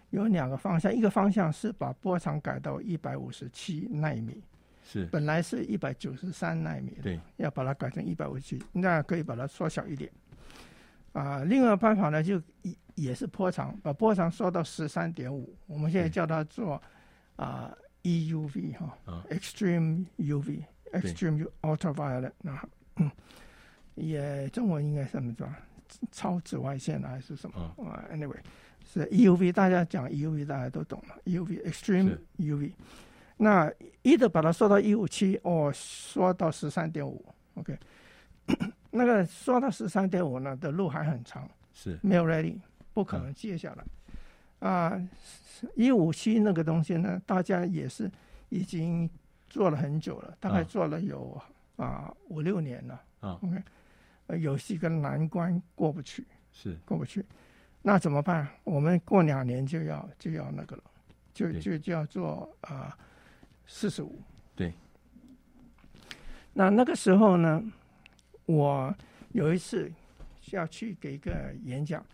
[0.08, 4.42] 有两个方向，一个方向是把波长改到一百五十七纳米，
[4.82, 10.10] 是本来是一百九十三纳米，对，要把它改成一百五十七，那可以把它缩小一点。
[11.12, 15.54] 啊、呃，另外办法呢，就也也是波长，把波长缩到十三点五。
[15.66, 16.74] 我们现在叫它做
[17.36, 23.10] 啊、呃、EUV 哈、，Extreme UV，Extreme Ultraviolet 啊，嗯，
[23.94, 25.48] 也中文应该是什么叫
[26.10, 28.38] 超紫外线还是什么啊？Anyway，
[28.84, 32.72] 是 EUV，大家讲 EUV 大家都懂了，EUV，Extreme UV。
[33.36, 37.76] 那一直把它缩到一五七，哦，缩到十三点五，OK。
[38.90, 42.56] 那个缩到十三点五呢的路还很长，是没有 ready，
[42.94, 43.84] 不可能接下来。
[44.66, 45.08] 啊，
[45.74, 48.10] 一五七那个东西呢，大家也是
[48.48, 49.10] 已经
[49.46, 51.38] 做了很久了，大概做了有
[51.76, 53.02] 啊五六年了。
[53.20, 57.22] 啊，OK，有几个难关过不去，是过不去。
[57.82, 58.48] 那怎么办？
[58.62, 60.82] 我们过两年就要就要那个了，
[61.34, 62.96] 就就就要做啊
[63.66, 64.18] 四十五。
[64.56, 64.72] 对。
[66.54, 67.62] 那那个时候呢？
[68.46, 68.94] 我
[69.32, 69.90] 有一次
[70.42, 72.04] 需要去给一个演讲，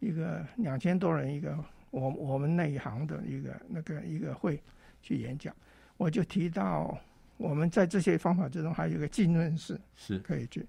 [0.00, 1.56] 一个两千多人一个
[1.90, 4.62] 我我们那一行的一个那个一个会
[5.02, 5.54] 去演讲，
[5.96, 6.98] 我就提到
[7.36, 10.66] 我们在这些方法之中还有一个浸润式是可以去。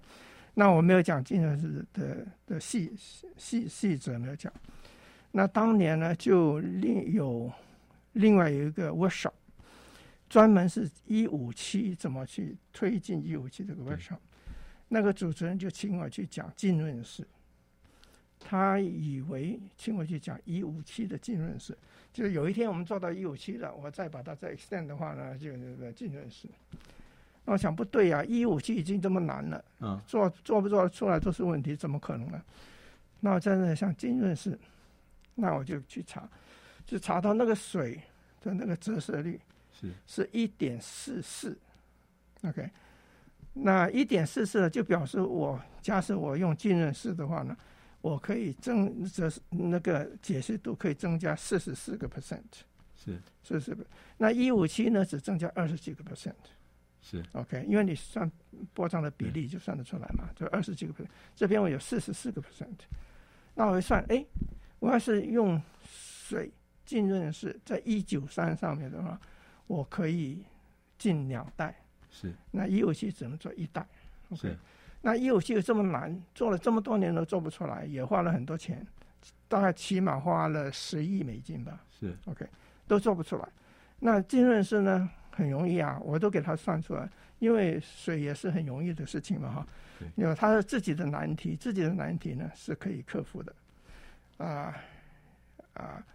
[0.54, 2.92] 那我没有讲浸润式的的细
[3.36, 4.52] 细细则没有讲。
[5.30, 7.52] 那当年呢就另有
[8.14, 9.32] 另外有一个 workshop，
[10.28, 14.18] 专门是一五七怎么去推进一五七这个 workshop。
[14.88, 17.24] 那个主持人就请我去讲浸润式，
[18.40, 21.76] 他以为请我去讲一五七的浸润式，
[22.12, 26.48] 就是有一天我们做到一五七了，我再把它再 extend 的话呢，就那个浸润式。
[27.44, 32.42] 那我想不对呀、啊，一五七已经这么难了，嗯，做做不做得出来都是问题，怎么可能呢？
[33.20, 34.56] 那我真的想浸润式，
[35.34, 36.28] 那我就去查，
[36.86, 38.00] 就查到那个水
[38.40, 39.40] 的那个折射率
[39.72, 41.58] 是是一点四四
[42.44, 42.70] ，OK。
[43.54, 47.56] 那一点四四就表示我假设我用浸润式的话呢，
[48.00, 52.42] 我可以增这那个解析度可以增加四十四个 percent，
[52.94, 53.18] 是。
[53.42, 53.82] 是是不？
[54.18, 56.34] 那一五七呢只增加二十几个 percent，
[57.00, 57.24] 是。
[57.32, 58.30] OK，因为你算
[58.74, 62.76] 波长的比例就算得出来嘛，就二十几个 percent，这边我有四十四个 percent，
[63.54, 64.24] 那我一算，哎，
[64.78, 66.52] 我要是用水
[66.84, 69.20] 浸润式在一九三上面的话，
[69.66, 70.44] 我可以
[70.98, 71.74] 浸两代。
[72.10, 73.86] 是，那一五七只能做一代
[74.30, 74.58] ，OK，是
[75.00, 78.86] 那一五七有这么难，做了这么多年都做不出来，也花了很多钱，
[79.46, 81.84] 大概起码花了十亿美金吧。
[81.98, 82.46] 是，OK，
[82.86, 83.48] 都做不出来。
[84.00, 87.08] 那浸润式呢，很容易啊，我都给他算出来，
[87.38, 89.66] 因为水也是很容易的事情嘛，哈。
[90.14, 93.54] 有他自己的难题，自己的难题呢是可以克服的，
[94.36, 94.76] 啊
[95.74, 96.06] 啊，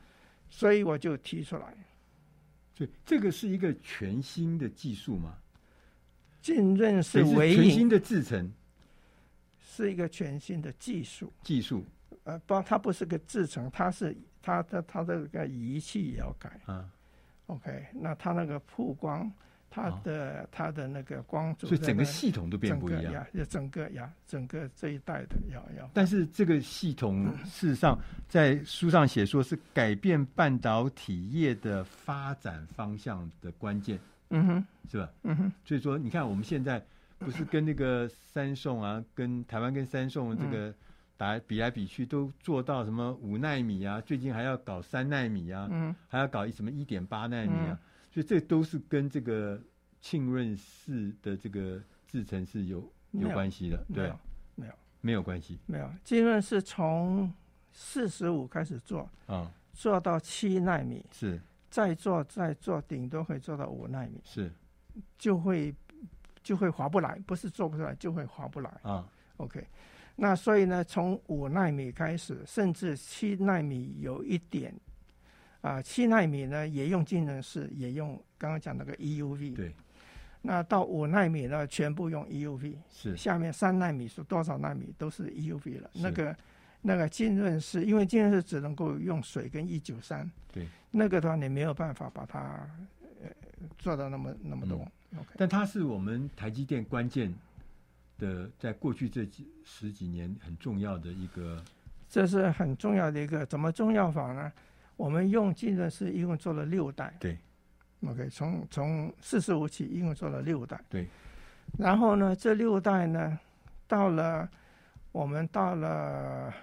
[0.50, 1.66] 所以我就提出来。
[2.76, 5.36] 所以这个是一个全新的技术吗？
[6.42, 8.50] 浸润是唯一全新的制程，
[9.76, 11.34] 是一个全新的技术。
[11.42, 11.84] 技术，
[12.26, 16.60] 呃，不，它不是个制成，它是它的它的个仪器也要改。
[16.66, 16.88] 啊
[17.48, 19.32] ，OK，那它那个曝光，
[19.72, 23.12] 它的、哦、它的那个光阻，所以整个系统都变不一样。
[23.12, 25.90] 呀，整个呀，整个这一代的要要。
[25.94, 27.98] 但是这个系统事实上
[28.30, 33.98] 在书上写说是改变半导体业的发展方向的关键。
[34.30, 35.10] 嗯哼，是吧？
[35.24, 36.84] 嗯哼，所以说你看我们现在
[37.24, 40.74] 不是跟那个三送啊，跟台湾跟三送这个
[41.18, 44.02] 打比来比去，都做到什么五纳米啊？
[44.02, 47.80] 最近还要搞三纳米啊，嗯，还要搞一什么一点八纳米啊？
[48.12, 49.60] 所以这都是跟这个
[50.00, 54.14] 浸润式的这个制程是有有关系的，对，
[54.56, 54.74] 没有。
[55.06, 57.30] 没有关系，没有浸润是从
[57.74, 59.52] 四十五开始做啊。
[59.74, 64.50] 做到七纳米，是，再做再做，顶多可以做到五纳米，是，
[65.18, 65.76] 就会
[66.44, 69.08] 就会划不来，不是做不出来，就会划不来啊。
[69.38, 69.66] OK，
[70.16, 74.74] 那所以呢，从五纳米开始，甚至七纳米有一点
[75.62, 79.56] 啊，七纳米呢也用浸润式，也用刚刚讲那个 EUV。
[79.56, 79.74] 对。
[80.46, 82.76] 那到五纳米呢，全部用 EUV。
[82.92, 83.16] 是。
[83.16, 85.90] 下面三纳米是多少纳米都是 EUV 了。
[85.94, 86.36] 那个
[86.82, 90.30] 那个浸润式，因为浸润式只能够用水跟一九三。
[90.52, 90.68] 对。
[90.92, 92.70] 那个的话，你没有办法把它
[93.24, 93.30] 呃
[93.80, 94.86] 做到那么那么多。
[95.38, 97.34] 但它是我们台积电关键
[98.18, 101.64] 的，在过去这几十几年很重要的一个。
[102.10, 104.52] 这是很重要的一个，怎么重要法呢？
[104.96, 107.14] 我们用尽的是一共做了六代。
[107.20, 107.38] 对。
[108.06, 110.80] OK，从从四十五起，一共做了六代。
[110.90, 111.08] 对。
[111.78, 113.40] 然后呢，这六代呢，
[113.88, 114.48] 到了
[115.12, 116.54] 我们到了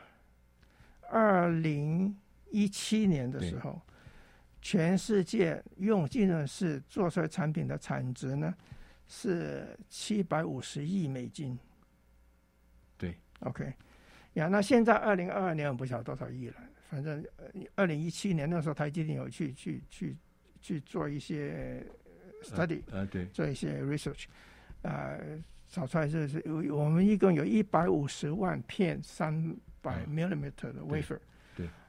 [1.09, 2.15] 二零
[2.51, 3.81] 一七年的时候，
[4.61, 8.55] 全世界用浸润式做出来产品的产值呢
[9.07, 11.59] 是七百五十亿美金。
[12.97, 13.15] 对。
[13.41, 13.73] OK，
[14.35, 16.57] 呀，那现在二零二二年我不晓得多少亿了，
[16.89, 17.25] 反正
[17.75, 20.17] 二零一七年那时候台积电有去去去。
[20.63, 21.83] 去做一些
[22.43, 24.27] study，呃，呃对，做一些 research，
[24.83, 26.39] 呃，找出来就是
[26.71, 31.19] 我们一共有一百五十万片三百 millimeter 的 wafer，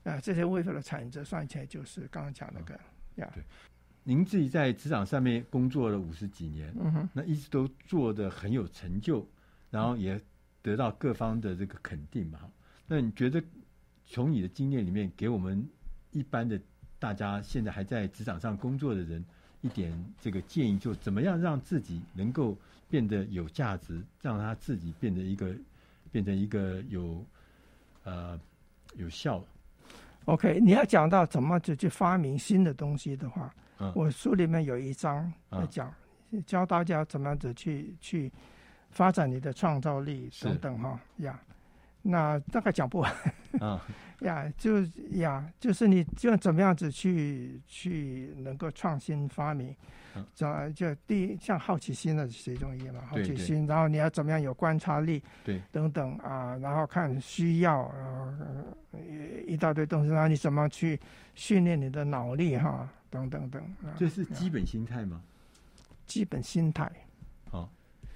[0.04, 2.74] 呃，这些 wafer 的产值算起来就是刚刚讲那个，
[3.16, 3.44] 呀、嗯，对，
[4.04, 9.28] 您自己在职场上面工作了五十几年，嗯哼，那一直都做的很有成就，
[9.70, 10.20] 然后也
[10.62, 12.40] 得到各方的这个肯定嘛，
[12.88, 13.44] 那你觉得
[14.06, 15.68] 从你的经验里面给我们
[16.12, 16.60] 一般的？
[17.02, 19.26] 大家现在还在职场上工作的人，
[19.62, 22.56] 一点这个建议，就怎么样让自己能够
[22.92, 25.52] 变得有价值，让他自己变得一个
[26.12, 27.26] 变成一个有
[28.04, 28.40] 呃
[28.96, 29.44] 有效。
[30.26, 35.94] OK，你要讲到怎么就去发明新的东西的话，嗯、我书里面有一章在讲，
[36.32, 38.32] 嗯、教大家怎么样子去去
[38.92, 41.40] 发展你的创造力等等哈呀。
[41.44, 41.52] Yeah.
[42.02, 43.12] 那大概讲不完，
[43.60, 43.82] 啊，
[44.22, 44.82] 呀，就
[45.12, 49.76] 呀，就是你就怎么样子去去能够创新发明，
[50.34, 57.84] 这就第一像好奇心的其中一嘛，好奇心，然后你要怎么样有观察力，对，等等啊，然后看需要，
[58.92, 59.00] 呃，
[59.48, 61.00] 一大堆东西，然后你怎么去
[61.36, 63.64] 训练你的脑力哈，等等等，
[63.98, 65.22] 这是基本心态吗？
[66.08, 66.92] 基本心态，好。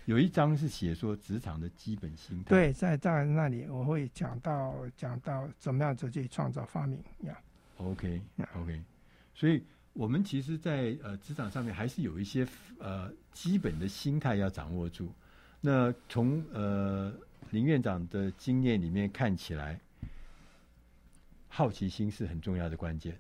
[0.06, 2.50] 有一章是写说职场的基本心态。
[2.50, 7.36] 对，在在那里我会讲到讲到怎么样子去创造发明呀。
[7.78, 8.22] OK
[8.56, 8.82] OK，
[9.34, 12.48] 所以我们其实在，在呃职场上面还是有一些
[12.80, 15.12] 呃基本的心态要掌握住。
[15.60, 17.12] 那从呃
[17.50, 19.80] 林院长的经验里面看起来，
[21.48, 23.18] 好奇心是很重要的关键。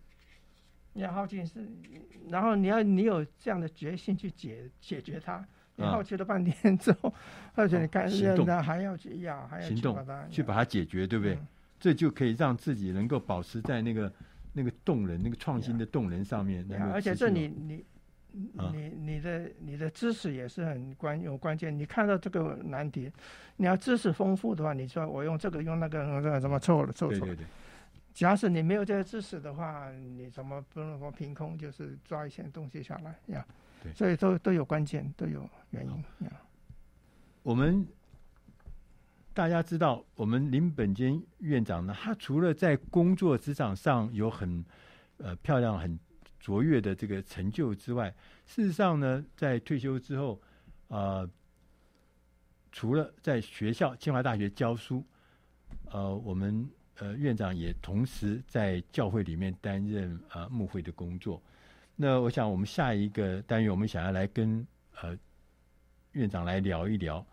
[0.93, 1.67] 你要好奇是，
[2.29, 5.43] 然后你要你有这样的决心去解解决它。
[5.75, 7.13] 你好奇了半天之后，
[7.53, 11.37] 而且你干认的还要去要，还要去把它去把它解决，对不对？
[11.79, 14.11] 这就可以让自己能够保持在那个
[14.53, 16.65] 那个动人、那个创新的动人上面。
[16.91, 17.85] 而且这你你
[18.31, 21.77] 你你的你的知识也是很关有关键。
[21.77, 23.11] 你看到这个难题，
[23.57, 27.35] 你要知识丰富的话，你说我用这个用那个用这个怎么凑了凑出来？
[28.13, 33.45] 假使你没有这些知识的话，你怎么不能说凭空就是抓一些东西下来呀？
[33.93, 36.03] 所以都都有关键，都有原因。
[37.43, 37.85] 我们
[39.33, 44.65] 大家知道，我们林本坚院长呢，他除了在工作职场上有很
[45.17, 45.99] 呃漂亮、很
[46.39, 48.09] 卓越的这个成就之外，
[48.45, 50.41] 事实上呢，在退休之后，
[50.87, 51.29] 呃，
[52.71, 55.03] 除了在学校清华大学教书，
[55.91, 56.67] 呃，我们
[56.97, 61.41] 呃院长也同时在教会里面担任呃牧会的工作。
[61.97, 64.67] 那我想，我们下一个单元，我们想要来跟
[64.99, 65.17] 呃
[66.11, 67.25] 院长来聊一聊，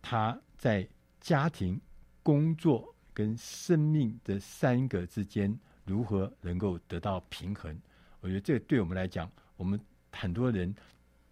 [0.00, 0.86] 他在
[1.20, 1.80] 家庭、
[2.22, 7.76] 工作跟生命的三个之间如何能够得到平衡。
[8.20, 9.80] 我觉得这对我们来讲，我们
[10.12, 10.72] 很多人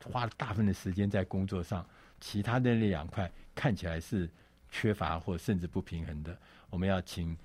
[0.05, 1.87] 花了大部分的时间在工作上，
[2.21, 4.29] 其他的那两块看起来是
[4.71, 6.37] 缺乏或甚至不平衡的。
[6.69, 7.37] 我们要请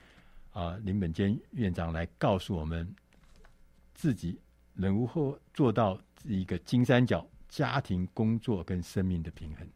[0.51, 2.91] 啊、林本坚院长来告诉我们
[3.93, 4.39] 自己。
[4.77, 9.67] 能如何做到一个金三角：家庭、工作跟生命的平衡？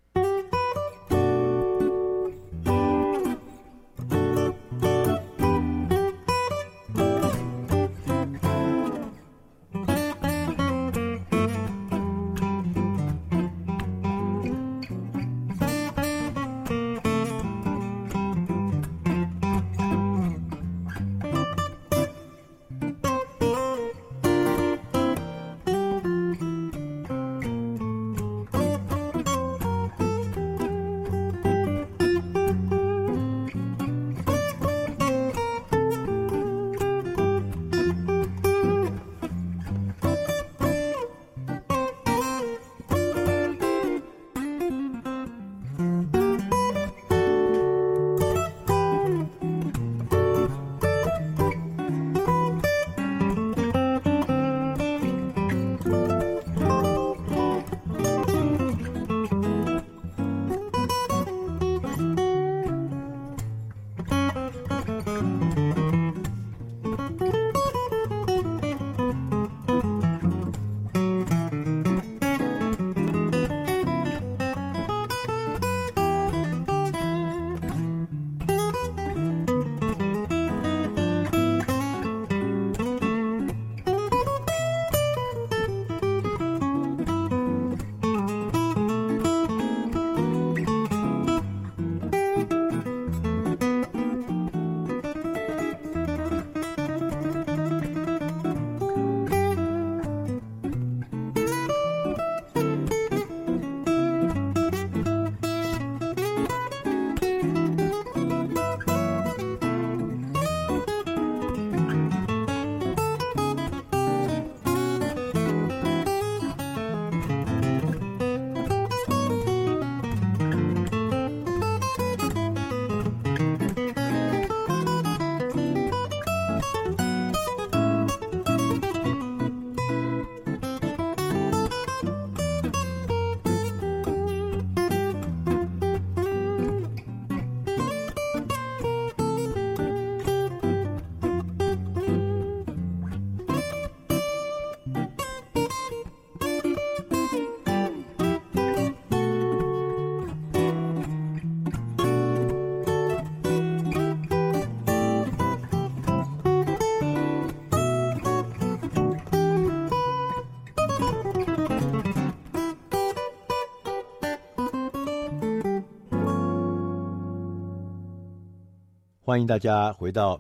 [169.32, 170.38] 欢迎大家回到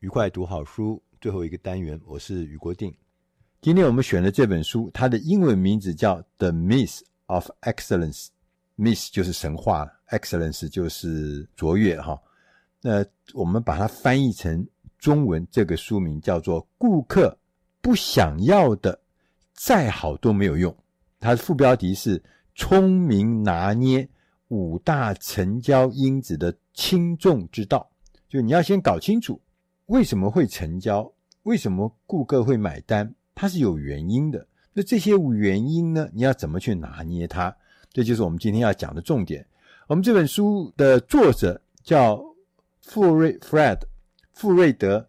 [0.00, 2.94] 愉快读好书最后一个单元，我是余国定。
[3.62, 8.26] 今天我们选的这本书，它的英文名字叫《The Myth of Excellence》
[8.76, 12.20] ，Myth 就是神话，Excellence 就是卓越哈。
[12.82, 14.68] 那我们把它翻译成
[14.98, 17.34] 中文，这个书名叫做《顾客
[17.80, 19.00] 不想要的
[19.54, 20.70] 再好都没有用》，
[21.18, 22.22] 它的副标题是
[22.54, 24.06] “聪明拿捏
[24.48, 27.90] 五大成交因子的轻重之道”。
[28.34, 29.40] 就你要先搞清楚
[29.86, 31.08] 为什么会成交，
[31.44, 34.44] 为什么顾客会买单，它是有原因的。
[34.72, 37.54] 那这些原因呢，你要怎么去拿捏它？
[37.92, 39.46] 这就是我们今天要讲的重点。
[39.86, 42.20] 我们这本书的作者叫
[42.80, 43.78] 富瑞 Fred
[44.32, 45.08] 富瑞德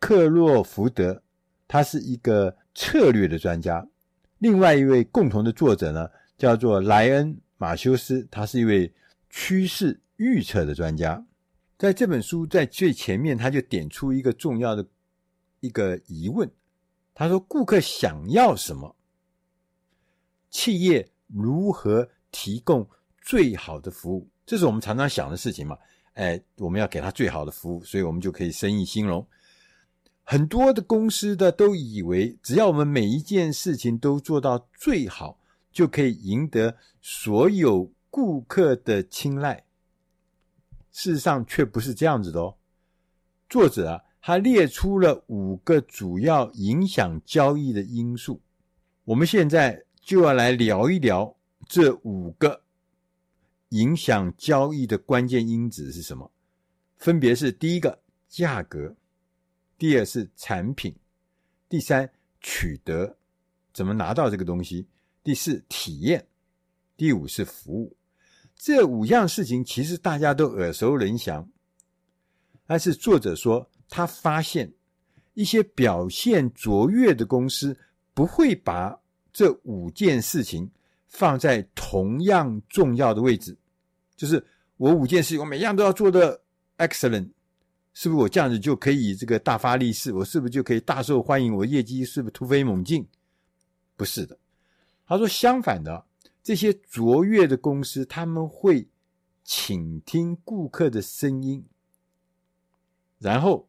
[0.00, 1.22] 克洛福德，
[1.68, 3.86] 他是一个策略的专家。
[4.38, 8.92] 另外一位共同的作者呢，叫做莱恩马修斯，他是一位
[9.28, 11.24] 趋势预测的专家。
[11.80, 14.86] 在这本书在最前面，他就点出一个重要的
[15.60, 16.46] 一个疑问。
[17.14, 18.94] 他说：“顾客想要什么？
[20.50, 22.86] 企业如何提供
[23.22, 24.28] 最好的服务？
[24.44, 25.78] 这是我们常常想的事情嘛？
[26.12, 29.26] 哎，我们要给他最好的服务，所以我们就可以生意兴隆。
[30.22, 35.40] 很多的公司的都以为，只要我们每一件事情都做到最好，
[35.72, 39.64] 就可以赢得所有顾客的青睐。”
[40.92, 42.56] 事实上却不是这样子的哦。
[43.48, 48.40] 作者啊，他列出了五个主要影响交易的因素。
[49.04, 51.36] 我们现在就要来聊一聊
[51.66, 52.62] 这五个
[53.70, 56.30] 影响交易的关键因子是什么？
[56.96, 58.94] 分别是：第一个，价格；
[59.78, 60.92] 第二是产品；
[61.68, 62.10] 第三，
[62.40, 63.16] 取得，
[63.72, 64.84] 怎么拿到这个东西；
[65.24, 66.20] 第四，体验；
[66.96, 67.96] 第五是服务。
[68.62, 71.48] 这五样事情其实大家都耳熟能详，
[72.66, 74.70] 但是作者说他发现
[75.32, 77.74] 一些表现卓越的公司
[78.12, 78.94] 不会把
[79.32, 80.70] 这五件事情
[81.08, 83.56] 放在同样重要的位置，
[84.14, 84.44] 就是
[84.76, 86.38] 我五件事情我每样都要做的
[86.76, 87.30] excellent，
[87.94, 90.12] 是不是我这样子就可以这个大发利市？
[90.12, 91.56] 我是不是就可以大受欢迎？
[91.56, 93.08] 我业绩是不是突飞猛进？
[93.96, 94.36] 不是的，
[95.06, 96.04] 他说相反的。
[96.50, 98.88] 这些卓越的公司，他们会
[99.44, 101.64] 倾听顾客的声音，
[103.20, 103.68] 然后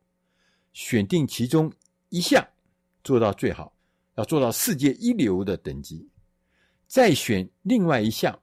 [0.74, 1.72] 选定其中
[2.10, 2.44] 一项
[3.04, 3.78] 做到最好，
[4.16, 6.10] 要做到世界一流的等级，
[6.88, 8.42] 再选另外一项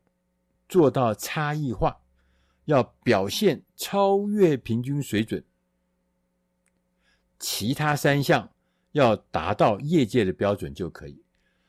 [0.68, 2.00] 做到差异化，
[2.66, 5.44] 要表现超越平均水准，
[7.40, 8.52] 其他三项
[8.92, 11.24] 要达到业界的标准就可以。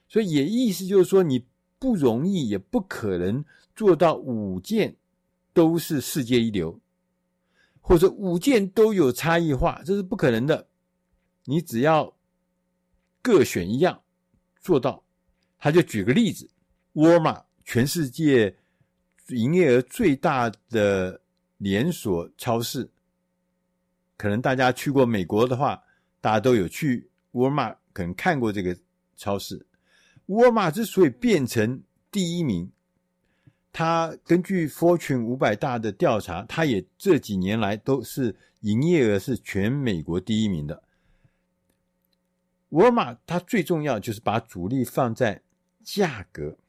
[0.07, 1.48] 所以也意思就是说你。
[1.79, 3.43] 不容易，也不可能
[3.75, 4.95] 做到五件
[5.53, 6.79] 都是世界一流，
[7.79, 10.67] 或者五件都有差异化，这是不可能的。
[11.45, 12.13] 你只要
[13.21, 14.01] 各选一样
[14.61, 15.03] 做到。
[15.57, 16.49] 他就举个例子，
[16.93, 18.55] 沃尔玛，全世界
[19.27, 21.19] 营业额最大的
[21.57, 22.89] 连锁超市，
[24.15, 25.83] 可能大家去过美国的话，
[26.21, 28.77] 大家都有去沃尔玛，可能看过这个
[29.17, 29.65] 超市。
[30.29, 32.71] 沃尔玛之所以变成第一名，
[33.73, 40.83] 它根据 Fortune 五百大的调查，它也这几年来都是营业额是全美国第一名的。
[42.69, 45.41] 沃尔玛它最重要就是把主力放在
[45.83, 46.59] 价格，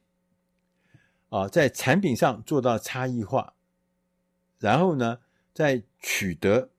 [1.29, 3.53] 啊，在产品上做到差异化，
[4.57, 5.19] 然后呢，
[5.53, 6.71] 在取得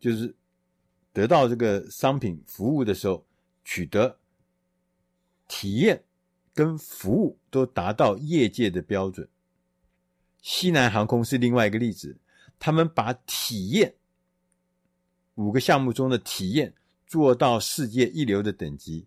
[0.00, 0.34] 就是
[1.12, 3.24] 得到这个商品服务的时候
[3.62, 4.18] 取得。
[5.56, 6.02] 体验
[6.52, 9.28] 跟服务都达到业界的标准。
[10.42, 12.18] 西南航空是另外一个例子，
[12.58, 13.94] 他们把体验
[15.36, 16.74] 五个项目中的体验
[17.06, 19.06] 做到世界一流的等级，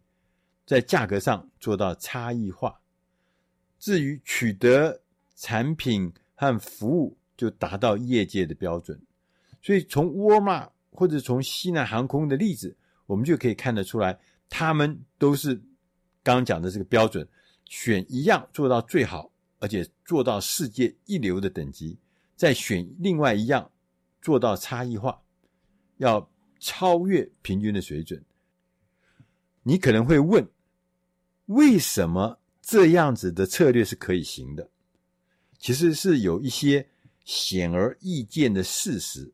[0.66, 2.80] 在价格上做到差异化。
[3.78, 5.02] 至于取得
[5.36, 8.98] 产品和服务，就达到业界的标准。
[9.62, 12.74] 所以从沃尔玛或者从西南航空的例子，
[13.06, 14.18] 我们就可以看得出来，
[14.48, 15.62] 他们都是。
[16.28, 17.26] 刚刚讲的这个标准，
[17.64, 21.98] 选一样做到最好，而且做到世界一流的等级，
[22.36, 23.72] 再选另外一样
[24.22, 25.22] 做到差异化，
[26.00, 28.22] 要超越平均的水准。
[29.64, 30.46] 你可能会问，
[31.46, 34.70] 为什么这样子的策略是可以行的？
[35.58, 36.86] 其实是有一些
[37.24, 39.32] 显而易见的事实。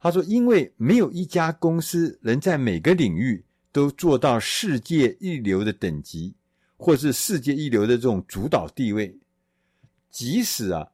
[0.00, 3.44] 他说，因为没有一家公司能在每个领域。
[3.72, 6.34] 都做到世界一流的等级，
[6.76, 9.18] 或是世界一流的这种主导地位。
[10.10, 10.92] 即使啊，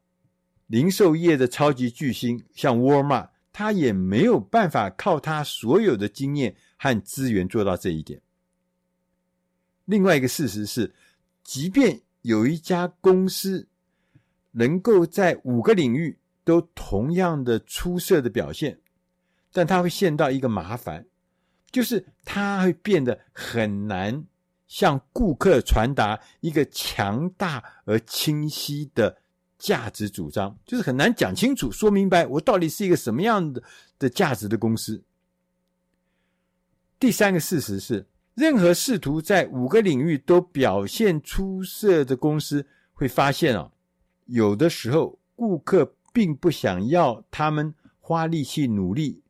[0.69, 8.23] 零售业的超级巨星像沃尔玛，他也没有办法靠他所有的经验和资源做到这一点。
[9.87, 10.95] 另外一个事实是，
[11.43, 13.67] 即便有一家公司
[14.53, 18.79] 能够在五个领域都同样的出色的表现，
[19.51, 21.05] 但他会陷到一个麻烦，
[21.71, 24.25] 就是他会变得很难
[24.67, 29.17] 向顾客传达一个强大而清晰的。
[29.59, 33.61] 价值主张就是很难讲清楚、说明白，我到底是一个什么样的
[33.99, 35.03] 的价值的公司。
[37.01, 38.07] 第三个事实是，
[38.37, 43.69] 任何试图在五个领域都表现出色的公司，会发现啊，
[44.27, 49.21] 有的时候顾客并不想要他们花力气努力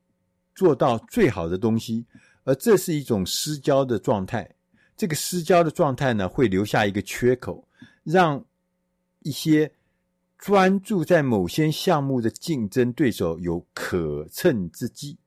[0.54, 2.04] 做到最好的东西，
[2.48, 4.48] 而这是一种失焦的状态。
[4.96, 7.68] 这个失焦的状态呢，会留下一个缺口，
[8.02, 8.42] 让
[9.20, 9.70] 一些。
[10.40, 15.18] 专注在某些项目的竞争对手有可乘之机，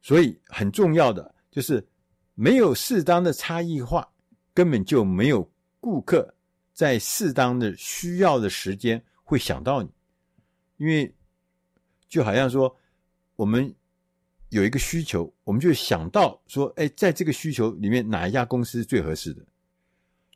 [0.00, 1.86] 所以很重要的就是
[2.34, 4.10] 没有适当的差异化，
[4.54, 5.46] 根本就没有
[5.80, 6.34] 顾客
[6.72, 9.90] 在适当的需要的时间会想到你，
[10.78, 11.14] 因为
[12.08, 12.74] 就好像说
[13.36, 13.70] 我们
[14.50, 19.44] 有一个需求，我们就想到说，哎，在这个需求里面哪一家公司是最合适的？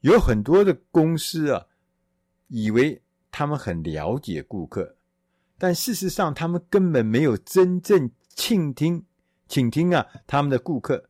[0.01, 1.67] 有很多的公司啊，
[2.49, 3.03] 以为。
[3.35, 4.95] 他们很了解顾客，
[5.57, 9.03] 但事实上，他们根本没有真正倾听、
[9.49, 11.09] 倾听啊他们的顾客。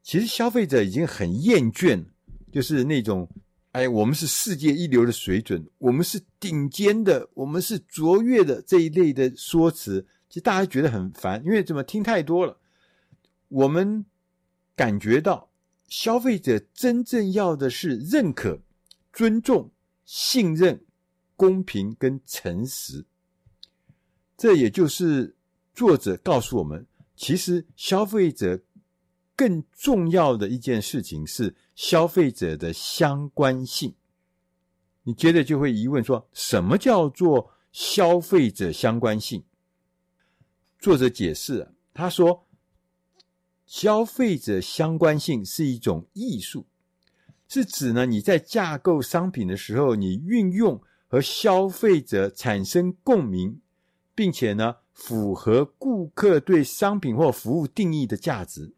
[0.00, 2.06] 其实消费者已经很厌倦，
[2.52, 3.28] 就是那种
[3.72, 12.56] 哎，我们是世界一流的水准，我们是顶尖的，我们是卓越的这一类的说辞，其实大家觉得很烦，因为怎么听太多了。
[13.48, 14.06] 我们
[14.74, 15.50] 感觉到
[15.90, 18.58] 消费者真正要的是认可、
[19.12, 19.70] 尊重、
[20.06, 20.82] 信任。
[21.34, 23.04] 公平跟诚实，
[24.36, 25.34] 这也就是
[25.74, 28.60] 作者告诉我们，其实消费者
[29.34, 33.92] 更重要的一件事情是消费者的相关性。
[35.02, 39.42] 你接着就会疑问说，什么叫做消费者相关性？
[40.82, 42.46] 作者解释，他说，
[43.64, 46.66] 消费者相关性是一种艺术，
[47.48, 50.82] 是指呢，你在架构商品的时候，你运用。
[51.06, 53.60] 和消费者产生共鸣，
[54.14, 58.72] 并且呢，符合顾客对商品或服务定义的价值。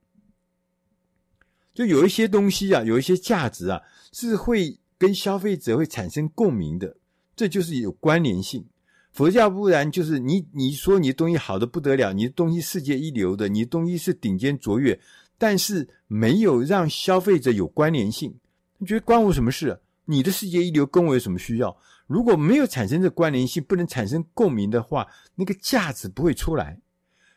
[1.73, 3.81] 就有一些东西啊，有一些价值啊，
[4.11, 6.97] 是会跟消费者会产生共鸣的，
[7.37, 8.67] 这就是有关联性。
[9.15, 15.01] 佛教不然就是你你说你的东西好的不得了，你的东西世界一流的，你的东西是顶尖卓越，
[15.39, 18.35] 但是没有让消费者有关联性，
[18.79, 19.81] 你觉得关我什么事？
[20.07, 21.77] 你的世界一流跟我有什么需要？
[22.09, 25.07] 如果没有产生这关联性，不能产生共鸣的话，
[25.37, 26.81] 那个价值不会出来。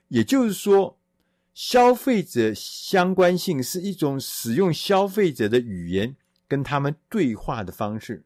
[0.08, 0.98] 也就是说，
[1.54, 6.16] 消费者相关性是一种使用消费者的语言
[6.48, 8.24] 跟他们对话的方式，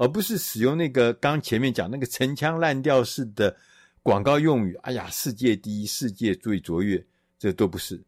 [0.00, 3.54] 而不是使用那个刚前面讲那个陈腔滥调式的
[4.02, 4.74] 广告用语。
[4.76, 7.06] 哎呀，世界第一，世界最卓越，
[7.38, 8.02] 这都不是。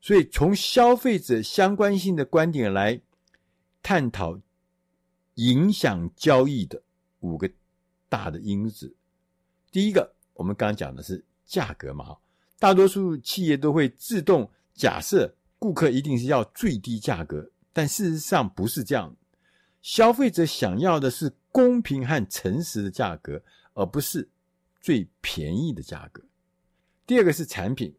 [0.00, 2.98] 所以，从消费者相关性的观点来
[3.82, 4.40] 探讨
[5.34, 6.82] 影响交易的。
[7.20, 7.50] 五个
[8.08, 8.94] 大的因子，
[9.70, 12.16] 第一个，我们刚讲的是价格嘛，
[12.58, 19.14] 大多数企业都会自动假设顾客一定是要最低价格，但事实上不是这样。
[19.84, 23.40] 消费者想要的是公平和诚实的价格，
[23.74, 24.26] 而不是
[24.80, 26.22] 最便宜的价格。
[27.06, 27.94] 第二个是产品，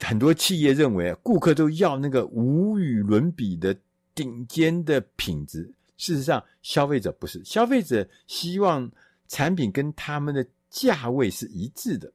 [0.00, 3.74] 很多企业认为顾客都要那个无与伦比的
[4.14, 5.72] 顶尖的品质。
[5.96, 8.90] 事实上，消费者不是，消费者希望
[9.26, 12.12] 产品跟他们的价位是一致的，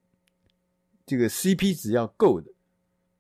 [1.03, 2.51] 这个 CP 值要够的，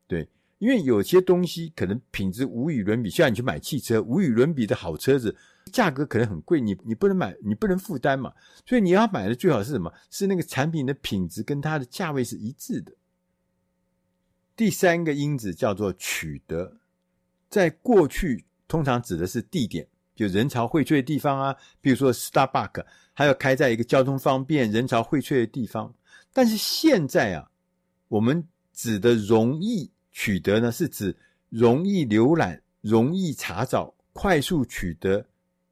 [0.05, 0.29] 对，
[0.59, 5.35] 因为有些东西可能品质无与伦比，像你去买汽车，无与伦比的好车子，
[5.71, 8.33] 价格可能很贵，你你不能买，你不能负担嘛，
[8.65, 9.91] 所以你要买的最好是什么？
[10.09, 12.93] 是那个产品的品质跟它的价位是一致的。
[14.55, 16.77] 第三个因子叫做取得，
[17.49, 19.87] 在过去通常指的是地点。
[20.15, 25.93] 就人潮荟萃的地方啊，比如说 Starbucks，还要开在一个交通方便、人潮荟萃的地方。
[26.31, 27.51] 但是现在啊，
[28.07, 28.41] 我们
[28.71, 31.13] 指的容易取得呢，是指
[31.49, 35.25] 容易浏览、容易查找、快速取得，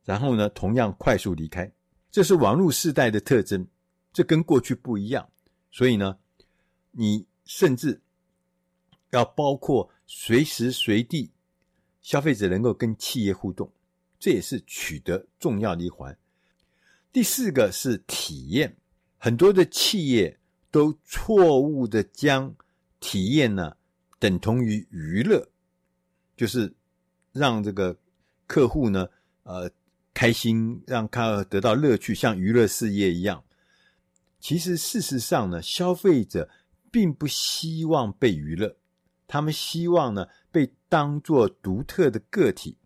[0.03, 1.71] 然后呢，同样快速离开。
[2.11, 3.67] 这是网络时代的特征，
[4.11, 5.27] 这跟过去不一样。
[5.71, 6.17] 所以呢，
[6.91, 8.01] 你甚至
[9.11, 11.31] 要包括随时随地，
[12.01, 13.71] 消费者能够跟企业互动。
[14.19, 16.17] 这也是取得重要的一环。
[17.11, 18.77] 第四个是体验，
[19.17, 20.39] 很多的企业
[20.71, 22.55] 都错误的将
[22.99, 23.75] 体验呢
[24.19, 25.47] 等同于娱乐，
[26.37, 26.73] 就是
[27.31, 27.97] 让这个
[28.47, 29.07] 客户呢
[29.43, 29.69] 呃
[30.13, 33.43] 开心，让他得到乐趣，像娱乐事业一样。
[34.39, 36.49] 其实事实上呢，消费者
[36.91, 38.75] 并不希望被娱乐，
[39.25, 42.77] 他们希望呢被当作独特的个体，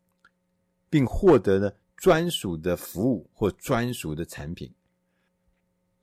[0.89, 4.71] 并获得呢专属的服务或专属的产品。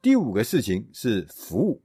[0.02, 1.80] 第五个事情是服务。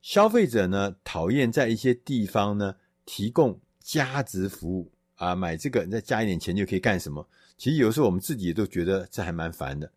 [0.00, 2.74] 消费者呢讨厌在一些地方呢
[3.04, 7.28] 提供加值服务啊，买这个你再加一点钱就可以干什么？
[7.56, 9.90] 其实有时候我们自己也都觉得这还蛮烦的。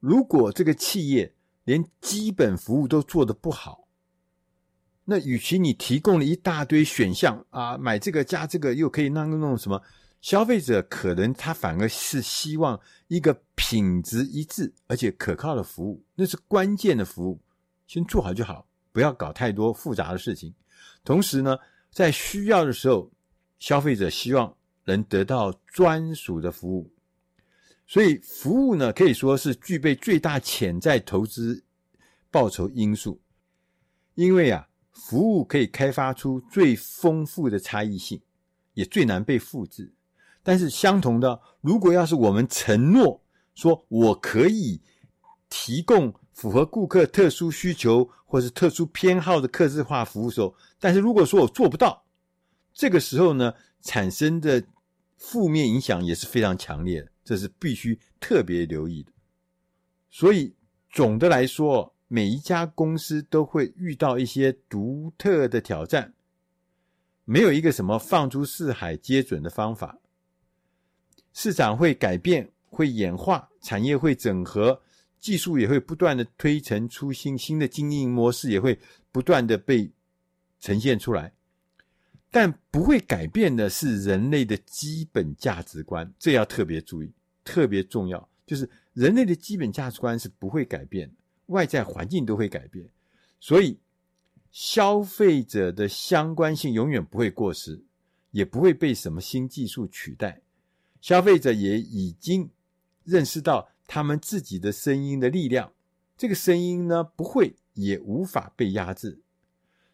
[0.00, 3.88] 如果这个企业连基本服务都做得不好，
[5.04, 9.82] 那与其你提供了一大堆选项啊，买这个加这个又可以那个弄什么？
[10.20, 17.40] 消费者可能他反而是希望一个品质一致而且可靠的服务，那是关键的服务，
[17.86, 20.52] 先做好就好，不要搞太多复杂的事情。
[21.04, 21.56] 同时呢，
[21.92, 23.10] 在需要的时候，
[23.60, 24.52] 消费者希望
[24.88, 26.90] 能得到专属的服务，
[27.86, 31.62] 所以服务呢可以说是具备最大潜在投资
[32.30, 33.20] 报酬因素，
[34.14, 38.20] 因为啊，服务可以开发出最丰富的差异性，
[38.72, 39.92] 也最难被复制。
[40.42, 43.22] 但是相同的，如果要是我们承诺
[43.54, 44.80] 说我可以
[45.50, 52.04] 提供符合顾客特殊需求或是特殊偏好的客制化服务时候，但是如果说我做不到，
[52.72, 54.62] 这个时候呢，产生的
[55.18, 59.12] 负面影响也是非常强烈的，这是必须特别留意的。
[60.08, 60.54] 所以
[60.90, 66.14] 总的来说，每一家公司都会遇到一些独特的挑战，
[67.24, 69.98] 没有一个什么放诸四海皆准的方法。
[71.34, 74.80] 市场会改变，会演化，产业会整合，
[75.20, 78.78] 技术也会不断的推陈出新，新的经营模式也会
[79.12, 79.90] 不断的被
[80.60, 81.32] 呈现出来。
[82.30, 87.10] 但不会改变的是人类的基本价值观，这要特别注意，
[87.42, 88.28] 特别重要。
[88.46, 91.10] 就是人类的基本价值观是不会改变，
[91.46, 92.88] 外在环境都会改变，
[93.40, 93.78] 所以
[94.50, 97.82] 消费者的相关性永远不会过时，
[98.30, 100.40] 也不会被什么新技术取代。
[101.00, 102.50] 消费者也已经
[103.04, 105.72] 认识到他们自己的声音的力量，
[106.16, 109.20] 这个声音呢，不会也无法被压制，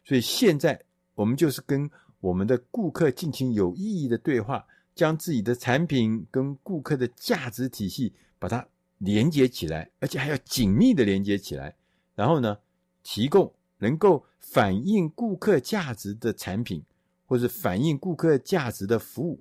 [0.03, 0.81] 所以现在
[1.13, 1.89] 我们就是跟
[2.25, 4.65] 我们的顾客进行有意义的对话，
[4.95, 8.67] 将自己的产品跟顾客的价值体系把它
[8.97, 11.75] 连接起来，而且还要紧密的连接起来，
[12.15, 12.57] 然后呢，
[13.03, 16.83] 提供能够反映顾客价值的产品，
[17.27, 19.39] 或者反映顾客价值的服务。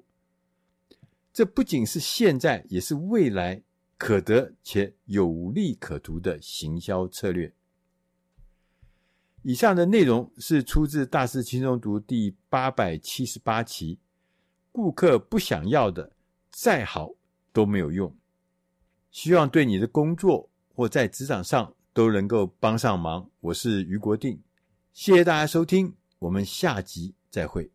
[1.33, 3.63] 这不仅是现在，也是未来
[3.97, 7.51] 可得且有利可图的行销策略。
[9.47, 13.99] 以上的内容是出自《大师轻松读》第八百七十八期。
[14.73, 16.13] 顾客不想要的，
[16.51, 17.13] 再好
[17.53, 18.17] 都没有用。
[19.11, 23.29] 希望对你的工作或在职场上都能够帮上忙。
[23.41, 24.41] 我是于国定，
[24.95, 27.71] 谢谢大家收听，我们下集再会。